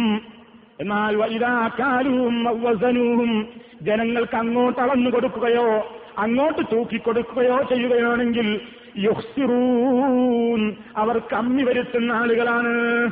എന്നാൽ 0.80 1.12
വൈതാക്കാലും 1.22 2.14
അവസനവും 2.52 3.30
ജനങ്ങൾക്ക് 3.88 4.36
അങ്ങോട്ട് 4.36 4.80
അളന്നു 4.84 5.10
കൊടുക്കുകയോ 5.10 5.66
അങ്ങോട്ട് 6.24 6.62
തൂക്കിക്കൊടുക്കുകയോ 6.72 7.58
ചെയ്യുകയാണെങ്കിൽ 7.72 8.48
അവർ 10.97 11.17
കമ്മി 11.17 11.63
വരുത്തുന്ന 11.63 12.11
ആളുകളാണ്. 12.11 13.09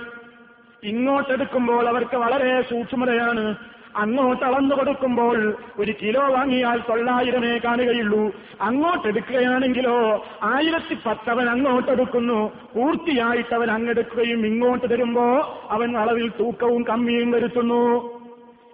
ഇങ്ങോട്ടെടുക്കുമ്പോൾ 0.84 1.90
അവർക്ക് 1.90 2.18
വളരെ 2.18 2.62
സൂക്ഷ്മതയാണ്. 2.62 3.56
അങ്ങോട്ട് 3.96 4.46
അളന്നു 4.46 4.76
കൊടുക്കുമ്പോൾ 4.76 5.58
ഒരു 5.78 5.94
കിലോ 6.02 6.28
വാങ്ങിയാൽ 6.28 6.80
തൊള്ളായിരമേ 6.90 7.58
കാണുകയുള്ളൂ. 7.58 8.32
അങ്ങോട്ടെടുക്കുകയാണെങ്കിലോ 8.62 10.26
ആയിരത്തി 10.44 10.98
പത്തവൻ 11.06 11.50
അങ്ങോട്ടെടുക്കുന്നു. 11.50 12.52
പൂർത്തിയായിട്ട് 12.76 13.56
അവൻ 13.56 13.72
അങ്ങെടുക്കുകയും 13.72 14.46
ഇങ്ങോട്ട് 14.46 14.90
തരുമ്പോ 14.90 15.60
അവൻ 15.70 15.98
അളവിൽ 15.98 16.30
തൂക്കവും 16.30 16.84
കമ്മിയും 16.84 17.32
വരുത്തുന്നു. 17.32 18.16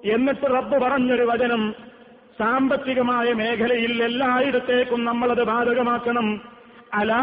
എന്നിട്ട് 0.06 0.46
റബ്ബ് 0.46 0.82
പറഞ്ഞൊരു 0.82 1.24
വചനം 1.24 1.76
സാമ്പത്തികമായ 2.40 3.34
മേഖലയിൽ 3.34 4.04
എല്ലായിടത്തേക്കും 4.04 5.06
നമ്മളത് 5.06 5.44
ബാധകമാക്കണം. 5.44 6.42
അലാ 6.92 7.22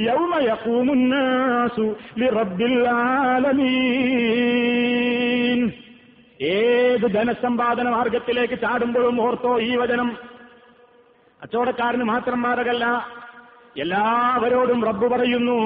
يوم 0.00 0.32
يقوم 0.44 0.86
الناس 0.90 1.76
لرب 2.16 2.60
العالمين 4.24 5.60
ഏത് 6.54 7.06
ധനസമ്പാദന 7.16 7.86
മാർഗത്തിലേക്ക് 7.88 8.56
ചാടുമ്പോഴും 8.62 9.16
ഓർത്തോ 9.24 9.52
ഈ 9.66 9.70
വചനം. 9.80 10.08
കച്ചവടക്കാരന് 11.40 12.04
മാത്രം 12.04 12.38
മാറകല്ല 12.42 12.84
എല്ലാവരോടും 13.76 14.80
റബ്ബ് 14.88 15.06
പറയുന്നു 15.14 15.58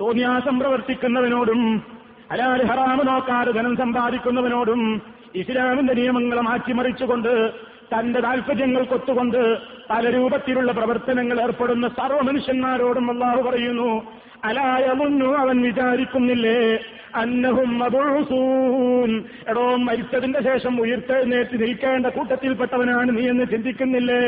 തോന്നിയാസം 0.00 0.54
പ്രവർത്തിക്കുന്നവനോടും 0.60 1.60
ഹലാൽ 2.30 2.62
ഹറാമ് 2.66 3.08
നോക്കാതെ 3.08 3.52
ധനം 3.52 3.76
സമ്പാദിക്കുന്നവനോടും 3.76 4.80
ഇസ്ലാമിന്റെ 5.34 5.94
നിയമങ്ങളെ 5.94 6.40
മാറ്റിമറിച്ചുകൊണ്ട് 6.40 7.32
തന്റെ 7.92 8.20
താൽപര്യങ്ങൾ 8.20 8.82
കൊത്തുകൊണ്ട് 8.84 9.40
പല 9.90 10.10
രൂപത്തിലുള്ള 10.10 10.72
പ്രവർത്തനങ്ങൾ 10.72 11.40
ഏർപ്പെടുന്ന 11.40 11.88
സർവ 11.88 12.18
മനുഷ്യന്മാരോടും 12.22 13.10
അള്ളാഹു 13.10 13.42
പറയുന്നു 13.42 13.90
അലായമുന്നു 14.44 15.28
അവൻ 15.34 15.62
വിചാരിക്കുന്നില്ലേ? 15.62 16.58
അന്നഹും 17.14 17.70
എടോ 19.50 19.76
മരിച്ചതിന്റെ 19.76 20.40
ശേഷം 20.42 20.80
ഉയർത്തെഴുന്നേറ്റ് 20.80 21.60
നിൽക്കേണ്ട 21.60 22.06
കൂട്ടത്തിൽപ്പെട്ടവനാണ് 22.06 23.18
നീ 23.18 23.28
എന്ന് 23.28 23.44
ചിന്തിക്കുന്നില്ലേ? 23.44 24.22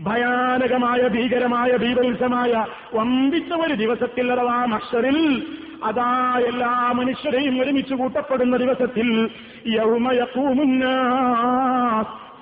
ഭയാനകമായ 0.00 1.08
ഭീകരമായ 1.08 1.76
ഭീപത്സമായ 1.76 2.66
വമ്പിച്ച 2.94 3.64
ഒരു 3.64 3.74
ദിവസത്തിൽ 3.74 4.32
അഥവാ 4.32 4.66
മഷറിൽ 4.66 5.42
അതാ 5.84 6.46
എല്ലാ 6.46 6.92
മനുഷ്യരെയും 6.92 7.62
ഒരുമിച്ച് 7.62 7.94
കൂട്ടപ്പെടുന്ന 7.94 8.56
ദിവസത്തിൽ 8.56 9.30
യൗമയക്കൂമുന്ന 9.72 10.84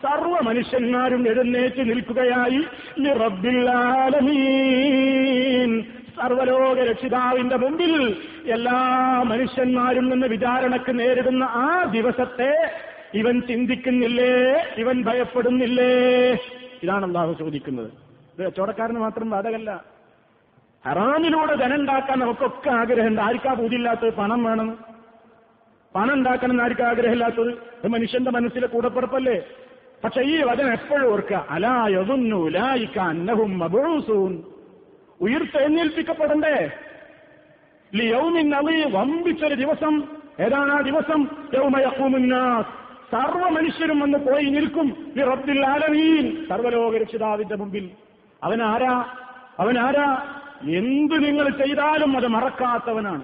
സർവ 0.02 0.40
മനുഷ്യന്മാരും 0.40 1.28
എഴുന്നേറ്റ് 1.28 1.90
നിൽക്കുകയായി 1.90 2.64
റബ്ബില്ലാലമീൻ 3.22 5.84
സർവലോക 6.16 6.90
രക്ഷിതാവിന്റെ 6.90 7.56
മുമ്പിൽ 7.56 8.16
എല്ലാ 8.52 9.24
മനുഷ്യന്മാരും 9.24 10.10
നിന്ന് 10.10 10.26
വിചാരണക്ക് 10.26 11.00
നേരിടുന്ന 11.00 11.48
ആ 11.60 11.84
ദിവസത്തെ 11.92 12.70
ഇവൻ 13.14 13.40
ചിന്തിക്കുന്നില്ലേ 13.40 14.60
ഇവൻ 14.76 15.02
ഭയപ്പെടുന്നില്ലേ? 15.02 16.36
ഇതാണ് 16.82 17.06
അള്ളാഹു 17.06 17.32
ചോദിക്കുന്നത്. 17.32 17.90
ഇത് 18.38 18.46
കച്ചവടക്കാരന് 18.46 18.98
മാത്രം 18.98 19.30
ബാധകല്ല 19.30 19.84
ഹറാമിലൂടെ 20.86 21.54
ധനുണ്ടാക്കാൻ 21.54 22.18
നമുക്കൊക്കെ 22.18 22.70
ആഗ്രഹമുണ്ട്. 22.70 23.20
ആർക്കാ 23.20 23.52
പൂതിയില്ലാത്തത് 23.52 24.14
പണം 24.14 24.44
വേണം? 24.44 24.78
പണം 25.94 26.14
ഉണ്ടാക്കണം 26.14 26.50
എന്ന് 26.50 26.62
ആർക്കും 26.62 26.84
ആഗ്രഹമില്ലാത്തത്? 26.84 27.48
ഇത് 27.48 27.88
മനുഷ്യന്റെ 27.88 28.30
മനസ്സിലെ 28.30 28.66
കൂടപ്പുറപ്പല്ലേ? 28.66 29.42
പക്ഷെ 30.04 30.20
ഈ 30.20 30.42
വചനം 30.42 30.72
എപ്പോഴും 30.72 31.12
ഓർക്കുക. 31.12 31.46
അലായൊതുന്നു 31.50 32.48
ലായിക്ക 32.48 32.98
അന്നഹും 32.98 33.58
മബൂസൂൻ. 33.58 34.42
ഉയർത്തെഴുന്നേൽപ്പിക്കപ്പെടണ്ടേ? 35.20 36.70
ലിയൗമിൻ 37.94 38.54
അലി 38.54 38.90
വമ്പിച്ചൊരു 38.90 39.54
ദിവസം. 39.54 40.02
ഏതാണ് 40.40 40.72
ആ 40.72 40.80
ദിവസം? 40.80 41.26
യൗമയക്കൂമുന്നാസ് 41.54 42.87
സർവ 43.12 43.48
മനുഷ്യരും 43.48 44.00
വന്ന് 44.00 44.18
പോയി 44.18 44.44
നിൽക്കും. 44.44 45.12
റബ്ബിൽ 45.20 45.66
ആലമീൻ. 45.66 46.46
സർവലോക 46.48 46.96
രക്ഷിതാവിന്റെ 46.96 47.56
മുമ്പിൽ. 47.56 47.90
അവനാരാ? 48.44 49.04
അവനാരാ? 49.58 50.34
എന്തു 50.62 51.14
നിങ്ങൾ 51.14 51.50
ചെയ്താലും 51.50 52.16
അത് 52.16 52.26
മറക്കാത്തവനാണ്. 52.26 53.22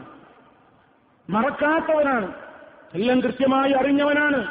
മറക്കാത്തവനാണ്. 1.30 2.32
എല്ലാം 2.94 3.20
കൃത്യമായി 3.20 3.72
അറിഞ്ഞവനാണ്. 3.72 4.46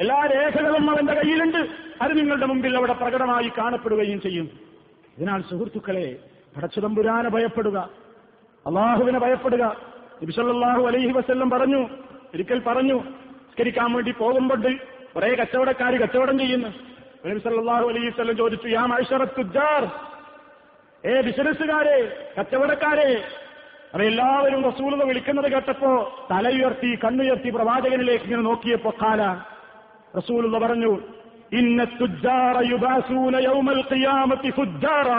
എല്ലാ 0.00 0.26
രേഖകളും 0.26 0.90
അവന്റെ 0.90 1.14
കയ്യിലുണ്ട്. 1.14 1.68
അത് 2.02 2.18
നിങ്ങളുടെ 2.18 2.46
മുമ്പിൽ 2.46 2.76
അവിടെ 2.76 2.92
പ്രകടമായി 2.92 3.52
കാണപ്പെടുകയും 3.58 4.20
ചെയ്യും. 4.20 4.50
അതിനാൽ 5.18 5.42
സുഹൃത്തുക്കളെ 5.42 6.16
പടച്ചുതമ്പുരാനെ 6.56 7.30
ഭയപ്പെടുക. 7.30 7.90
അള്ളാഹുവിനെ 8.66 9.18
ഭയപ്പെടുക. 9.18 9.76
നബിസല്ലാഹു 10.22 10.86
അലൈഹി 10.86 11.12
വസ്ല്ലം 11.12 11.50
പറഞ്ഞു 11.50 11.78
ഒരിക്കൽ 12.34 12.62
പറഞ്ഞു 12.66 13.00
സ്കരിക്കാൻ 13.52 13.92
വേണ്ടി 13.92 14.12
പോകുമ്പോൾ 14.18 14.60
കുറെ 15.14 15.30
കച്ചവടക്കാർ 15.34 15.92
കച്ചവടം 16.02 16.38
ചെയ്യുന്നു. 16.38 16.68
നബി 17.24 17.32
അലൈഹി 17.90 18.08
വസല്ലം 18.08 18.36
ചോദിച്ചു 18.36 18.68
യാ 18.68 18.82
മൈഷറത്തുജാർ 18.86 19.82
ഏ 21.04 21.20
ബിസിനസ്സുകാരെ 21.20 21.96
കച്ചവടക്കാരെ? 22.38 23.10
അവ 23.94 24.02
എല്ലാവരും 24.02 24.60
റസൂലത 24.70 25.02
വിളിക്കുന്നത് 25.04 25.48
കേട്ടപ്പോ 25.52 25.90
തലയുയർത്തി 26.30 26.90
കണ്ണുയർത്തി 27.04 27.50
പ്രവാചകനിലേക്ക് 27.50 28.24
ഇങ്ങനെ 28.24 28.42
നോക്കിയപ്പോ 28.42 28.90
കാല 29.02 29.22
റസൂലത 30.16 30.58
പറഞ്ഞു 30.64 30.92
ഇന്ന 31.60 31.84
തുജാറ 32.00 32.56
യുബാസൂന 32.70 33.36
യൗമൽ 33.48 33.82
ഖിയാമത്തി 33.92 34.50
ഫുജ്ജാറ 34.50 35.10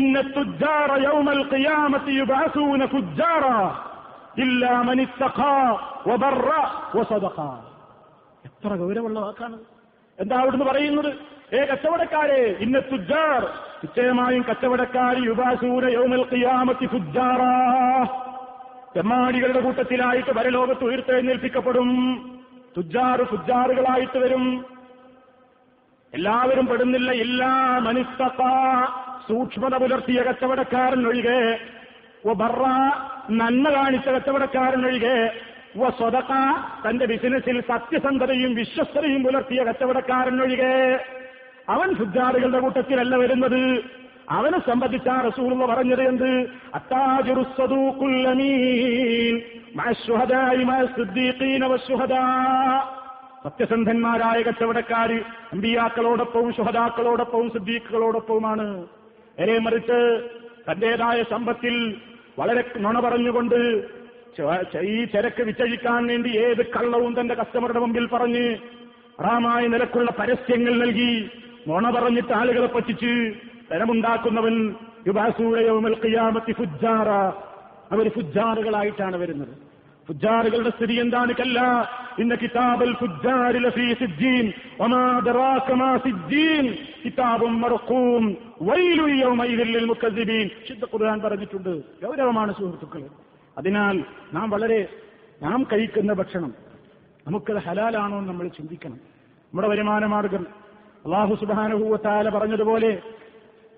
ഇന്ന 0.00 0.20
തുജാറ 0.36 0.90
യൗമൽ 1.06 1.42
ഖിയാമത്തി 1.52 2.12
യുബാസൂന 2.20 2.86
ഫുജ്ജാറ. 2.86 3.44
എത്ര 8.44 8.74
ഗൗരവമുള്ള 8.74 9.20
വാക്കാണ്. 9.20 9.58
എന്താ 10.18 10.36
അവിടുന്ന് 10.36 10.64
പറയുന്നത്? 10.64 11.14
ഏ 11.54 11.64
കച്ചവടക്കാരെ 11.64 12.56
ഇന്ന 12.60 12.78
തുജാർ 12.78 13.42
നിശ്ചയമായും 13.84 14.44
കച്ചവടക്കാർ 14.50 15.16
യുബാസൂര 15.26 15.84
യൗമൽ 15.88 16.22
ഖിയാമത്തി 16.32 16.86
ഫുജ്ജാറ 16.86 17.40
തെമ്മാടികളുടെ 18.96 19.60
കൂട്ടത്തിലായിട്ട് 19.60 20.30
പരലോകത്ത് 20.30 20.84
ഉയർത്തെഴുന്നേൽപ്പിക്കപ്പെടും. 20.84 21.90
തുജാറ് 22.76 23.20
ഫുജാറുകളായിട്ട് 23.20 24.18
വരും. 24.18 24.64
എല്ലാവരും 26.14 26.66
പെടുന്നില്ല. 26.66 27.12
ഇല്ല 27.12 27.46
മനുസ്തക 27.78 28.42
സൂക്ഷ്മത 29.28 29.76
പുലർത്തിയ 29.76 30.22
കച്ചവടക്കാരൻ 30.22 31.06
ഒഴികെ 31.06 31.58
ബറ 32.32 32.62
നന്മ 33.30 33.70
കാണിച്ച 33.70 34.08
കച്ചവടക്കാരനൊഴികെ 34.08 35.32
സ്വതക്ക 35.90 36.32
തന്റെ 36.88 37.06
ബിസിനസ്സിൽ 37.06 37.60
സത്യസന്ധതയും 37.60 38.54
വിശ്വസ്തതയും 38.54 39.24
പുലർത്തിയ 39.24 39.64
കച്ചവടക്കാരനൊഴികെ 39.64 41.04
അവൻ 41.68 41.94
ഫുജാറുകളുടെ 41.94 42.58
കൂട്ടത്തിലല്ല 42.58 43.16
വരുന്നത്. 43.16 43.84
അവനെ 44.30 44.58
സംബന്ധിച്ച 44.58 45.08
റസൂൽ 45.08 45.66
പറഞ്ഞത് 45.66 46.02
എന്ത്? 46.02 46.46
സത്യസന്ധന്മാരായ 53.42 54.42
കച്ചവടക്കാര് 54.42 55.20
അമ്പിയാക്കളോടൊപ്പവും 55.52 56.54
ശുഹദാക്കളോടൊപ്പവും 56.54 57.50
സിദ്ദീഖുകളോടൊപ്പവുമാണ്. 57.50 58.86
നേരെ 59.38 59.58
മറിച്ച് 59.58 60.28
തന്റേതായ 60.70 61.22
സമ്പത്തിൽ 61.22 61.96
വളരെ 62.38 62.62
നുണ 62.76 62.96
പറഞ്ഞുകൊണ്ട് 63.00 63.58
ഈ 64.94 64.96
ചരക്ക് 65.04 65.42
വിറ്റഴിക്കാൻ 65.42 66.06
വേണ്ടി 66.06 66.30
ഏത് 66.38 66.62
കള്ളവും 66.66 67.12
തന്റെ 67.20 67.34
കസ്റ്റമറുടെ 67.34 67.78
മുമ്പിൽ 67.78 68.06
പറഞ്ഞ് 68.06 68.44
റാമായ 69.22 69.62
നിലക്കുള്ള 69.66 70.10
പരസ്യങ്ങൾ 70.10 70.74
നൽകി 70.82 71.12
നുണ 71.68 71.90
പറഞ്ഞിട്ട് 71.90 72.32
ആളുകളെ 72.32 72.66
പറ്റിച്ച് 72.66 73.12
ധനമുണ്ടാക്കുന്നവൻ 73.70 74.56
യുബാസൂഴയോമൽക്കിയാമത്തി 75.06 76.52
ഫുജാറ 76.52 77.08
അവർ 77.94 78.06
ഫുജാറുകളായിട്ടാണ് 78.08 79.16
വരുന്നത്. 79.16 79.54
ഫുജാറുകളുടെ 80.08 80.70
സ്ഥിതി 80.70 80.94
എന്താണ് 80.94 81.32
കല്ല 81.32 81.88
ഇന്ന 82.18 82.34
കിതാബൽ 82.34 82.94
ഫുജാരി 82.94 83.58
ലഫീ 83.58 83.94
സിജ്ജീൻ 83.94 84.52
വമാ 84.80 85.18
ദറാക 85.18 85.72
മാ 85.72 85.98
മർഖൂം 87.60 88.36
ലിൽ 88.62 89.86
ഖുർആൻ 90.84 91.20
പറഞ്ഞിട്ടുണ്ട്. 91.20 91.78
ഗൗരവമാണ് 91.78 92.52
സുഹൃത്തുക്കളെ. 92.52 93.08
അതിനാൽ 93.58 94.04
നാം 94.34 94.50
വളരെ 94.50 94.88
നാം 95.42 95.66
കഴിക്കുന്ന 95.72 96.12
ഭക്ഷണം 96.12 96.54
നമുക്കത് 97.26 97.56
ഹലാലാണോ 97.56 98.18
എന്ന് 98.18 98.28
നമ്മൾ 98.28 98.48
ചിന്തിക്കണം. 98.48 98.94
നമ്മുടെ 98.94 99.68
വരുമാന 99.68 100.06
മാർഗം 100.06 100.46
അള്ളാഹു 101.04 101.34
സുബാനുഭൂവത്താല 101.34 102.28
പറഞ്ഞതുപോലെ 102.28 103.02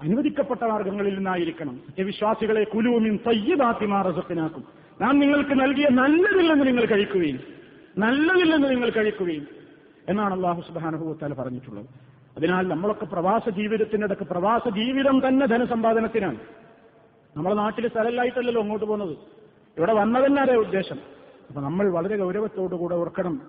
അനുവദിക്കപ്പെട്ട 0.03 0.65
മാർഗങ്ങളിൽ 0.65 1.15
നിന്നായിരിക്കണം. 1.15 1.77
സത്യവിശ്വാസികളെ 1.87 2.65
കുലുവും 2.65 3.21
തയ്യബാത്തിമാർ 3.27 4.07
റസത്തിനാക്കും 4.07 4.65
നാം 5.01 5.19
നിങ്ങൾക്ക് 5.19 5.61
നൽകിയ 5.61 5.89
നല്ലതില്ലെന്ന് 5.91 6.67
നിങ്ങൾ 6.67 6.85
കഴിക്കുകയും 6.85 7.41
നല്ലതില്ലെന്ന് 7.99 8.71
നിങ്ങൾ 8.71 8.91
കഴിക്കുകയും 8.91 9.47
എന്നാണ് 10.09 10.35
അള്ളാഹു 10.35 10.61
സുബാനുഭവത്താൽ 10.61 11.35
പറഞ്ഞിട്ടുള്ളത്. 11.35 11.87
അതിനാൽ 12.37 12.69
നമ്മളൊക്കെ 12.69 13.05
പ്രവാസ 13.05 13.49
ജീവിതത്തിനിടക്ക് 13.49 14.23
പ്രവാസ 14.23 14.69
ജീവിതം 14.69 15.29
തന്നെ 15.29 15.47
ധനസമ്പാദനത്തിനാണ്. 15.47 16.37
നമ്മുടെ 17.37 17.55
നാട്ടിൽ 17.55 17.89
സ്ഥലമില്ലായിട്ടല്ലല്ലോ 17.89 18.63
അങ്ങോട്ട് 18.63 18.87
പോകുന്നത്. 18.87 19.17
ഇവിടെ 19.77 19.93
വന്നതന്നെ 19.93 20.43
അതേ 20.43 20.55
ഉദ്ദേശം. 20.55 20.97
അപ്പൊ 21.49 21.61
നമ്മൾ 21.61 21.93
വളരെ 21.93 22.17
ഗൗരവത്തോടുകൂടെ 22.17 22.95
ഓർക്കണം. 22.95 23.41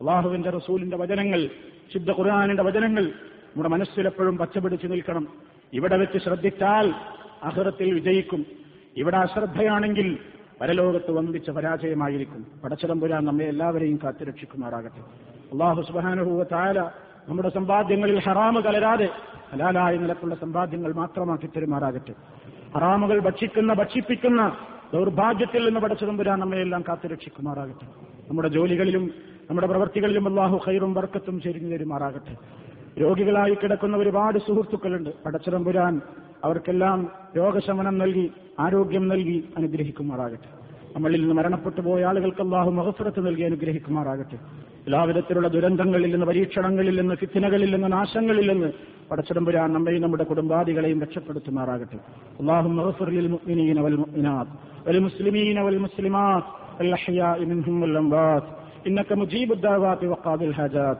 അള്ളാഹുവിന്റെ 0.00 0.50
റസൂലിന്റെ 0.50 0.96
വചനങ്ങൾ 0.96 1.48
ശുദ്ധ 1.94 2.10
ഖുർആാനിന്റെ 2.10 2.62
വചനങ്ങൾ 2.62 3.04
നമ്മുടെ 3.04 3.68
മനസ്സിലെപ്പോഴും 3.68 4.38
പച്ചപിടിച്ചു 4.38 4.86
നിൽക്കണം. 4.86 5.28
ഇവിടെ 5.72 5.96
വെച്ച് 5.96 6.18
ശ്രദ്ധിച്ചാൽ 6.18 6.94
അഹ്റത്തിൽ 7.42 7.94
വിജയിക്കും. 7.94 8.46
ഇവിടെ 8.96 9.16
അശ്രദ്ധയാണെങ്കിൽ 9.16 10.18
പരലോകത്ത് 10.60 11.10
വമ്പിച്ച 11.10 11.50
പരാജയമായിരിക്കും. 11.50 12.46
പടച്ചതമ്പുരാൻ 12.64 13.24
നമ്മെ 13.24 13.44
എല്ലാവരെയും 13.44 14.00
കാത്തുരക്ഷിക്കുമാറാകട്ടെ. 14.04 15.00
അള്ളാഹു 15.52 15.82
സുബാനുഭൂവ 15.82 16.42
താര 16.42 16.80
നമ്മുടെ 17.28 17.48
സമ്പാദ്യങ്ങളിൽ 17.48 18.18
ഹറാമ് 18.18 18.62
കലരാതെ 18.62 19.08
ഹലാലായ 19.52 19.96
നിലക്കുള്ള 19.96 20.34
സമ്പാദ്യങ്ങൾ 20.34 20.92
മാത്രമാക്കി 20.92 21.46
തരുമാറാകട്ടെ. 21.46 22.14
ഹറാമുകൾ 22.74 23.18
ഭക്ഷിക്കുന്ന 23.18 23.72
ഭക്ഷിപ്പിക്കുന്ന 23.72 24.56
ദൗർഭാഗ്യത്തിൽ 24.94 25.64
നിന്ന് 25.64 25.80
പടച്ചതമ്പുരാൻ 25.80 26.38
നമ്മയെല്ലാം 26.38 26.84
കാത്തുരക്ഷിക്കുമാറാകട്ടെ. 26.88 27.86
നമ്മുടെ 28.28 28.48
ജോലികളിലും 28.48 29.10
നമ്മുടെ 29.50 29.66
പ്രവർത്തികളിലും 29.66 30.28
അള്ളാഹു 30.28 30.60
ഖൈറും 30.66 30.94
വർക്കത്തും 30.94 31.40
ചെരിഞ്ഞു 31.40 31.76
തരുമാറാകട്ടെ. 31.76 32.36
രോഗികളായി 33.01 33.55
കിടക്കുന്ന 33.55 33.95
ഒരുപാട് 33.97 34.37
സുഹൃത്തുക്കളുണ്ട് 34.39 35.11
പടച്ചതമ്പുരാൻ 35.23 35.93
അവർക്കെല്ലാം 36.43 36.99
രോഗശമനം 37.37 37.95
നൽകി 37.97 38.25
ആരോഗ്യം 38.59 39.05
നൽകി 39.07 39.37
അനുഗ്രഹിക്കുമാറാകട്ടെ 39.57 40.49
നമ്മളിൽ 40.95 41.19
നിന്ന് 41.21 41.35
മരണപ്പെട്ടു 41.37 41.81
പോയ 41.81 42.01
ആളുകൾക്ക് 42.03 42.41
അള്ളാഹു 42.45 42.71
മഹഫറത്ത് 42.79 43.21
നൽകി 43.27 43.43
അനുഗ്രഹിക്കുമാറാകട്ടെ 43.43 44.37
എല്ലാവിധത്തിലുള്ള 44.87 45.47
ദുരന്തങ്ങളിൽ 45.55 46.09
നിന്ന് 46.13 46.27
പരീക്ഷണങ്ങളിൽ 46.31 46.95
നിന്ന് 46.99 47.15
ഫിത്തിനകളിൽ 47.21 47.69
നിന്ന് 47.75 47.89
നാശങ്ങളിൽ 47.95 48.47
നിന്ന് 48.51 48.69
പടച്ചടമ്പുരാൻ 49.09 49.69
നമ്മയും 49.75 50.01
നമ്മുടെ 50.05 50.25
കുടുംബാദികളെയും 50.31 50.99
രക്ഷപ്പെടുത്തുമാറാകട്ടെ 51.03 51.99
അള്ളാഹു 52.41 52.69
മഹഫറിൽ 52.77 53.29
മുഅ്മിനീന 53.33 53.79
വൽ 53.85 53.97
മുഅ്മിനാത്ത് 54.01 54.55
വൽ 54.87 54.99
മുസ്ലിമീന 55.05 55.59
വൽ 55.67 55.79
മുസ്ലിമാത്ത് 55.85 56.49
الأحياء 56.81 57.39
منهم 57.45 57.75
والأموات 57.81 58.45
إنك 58.87 59.09
مجيب 59.13 59.49
الدعوات 59.51 60.01
وقاضي 60.05 60.45
الحاجات 60.45 60.99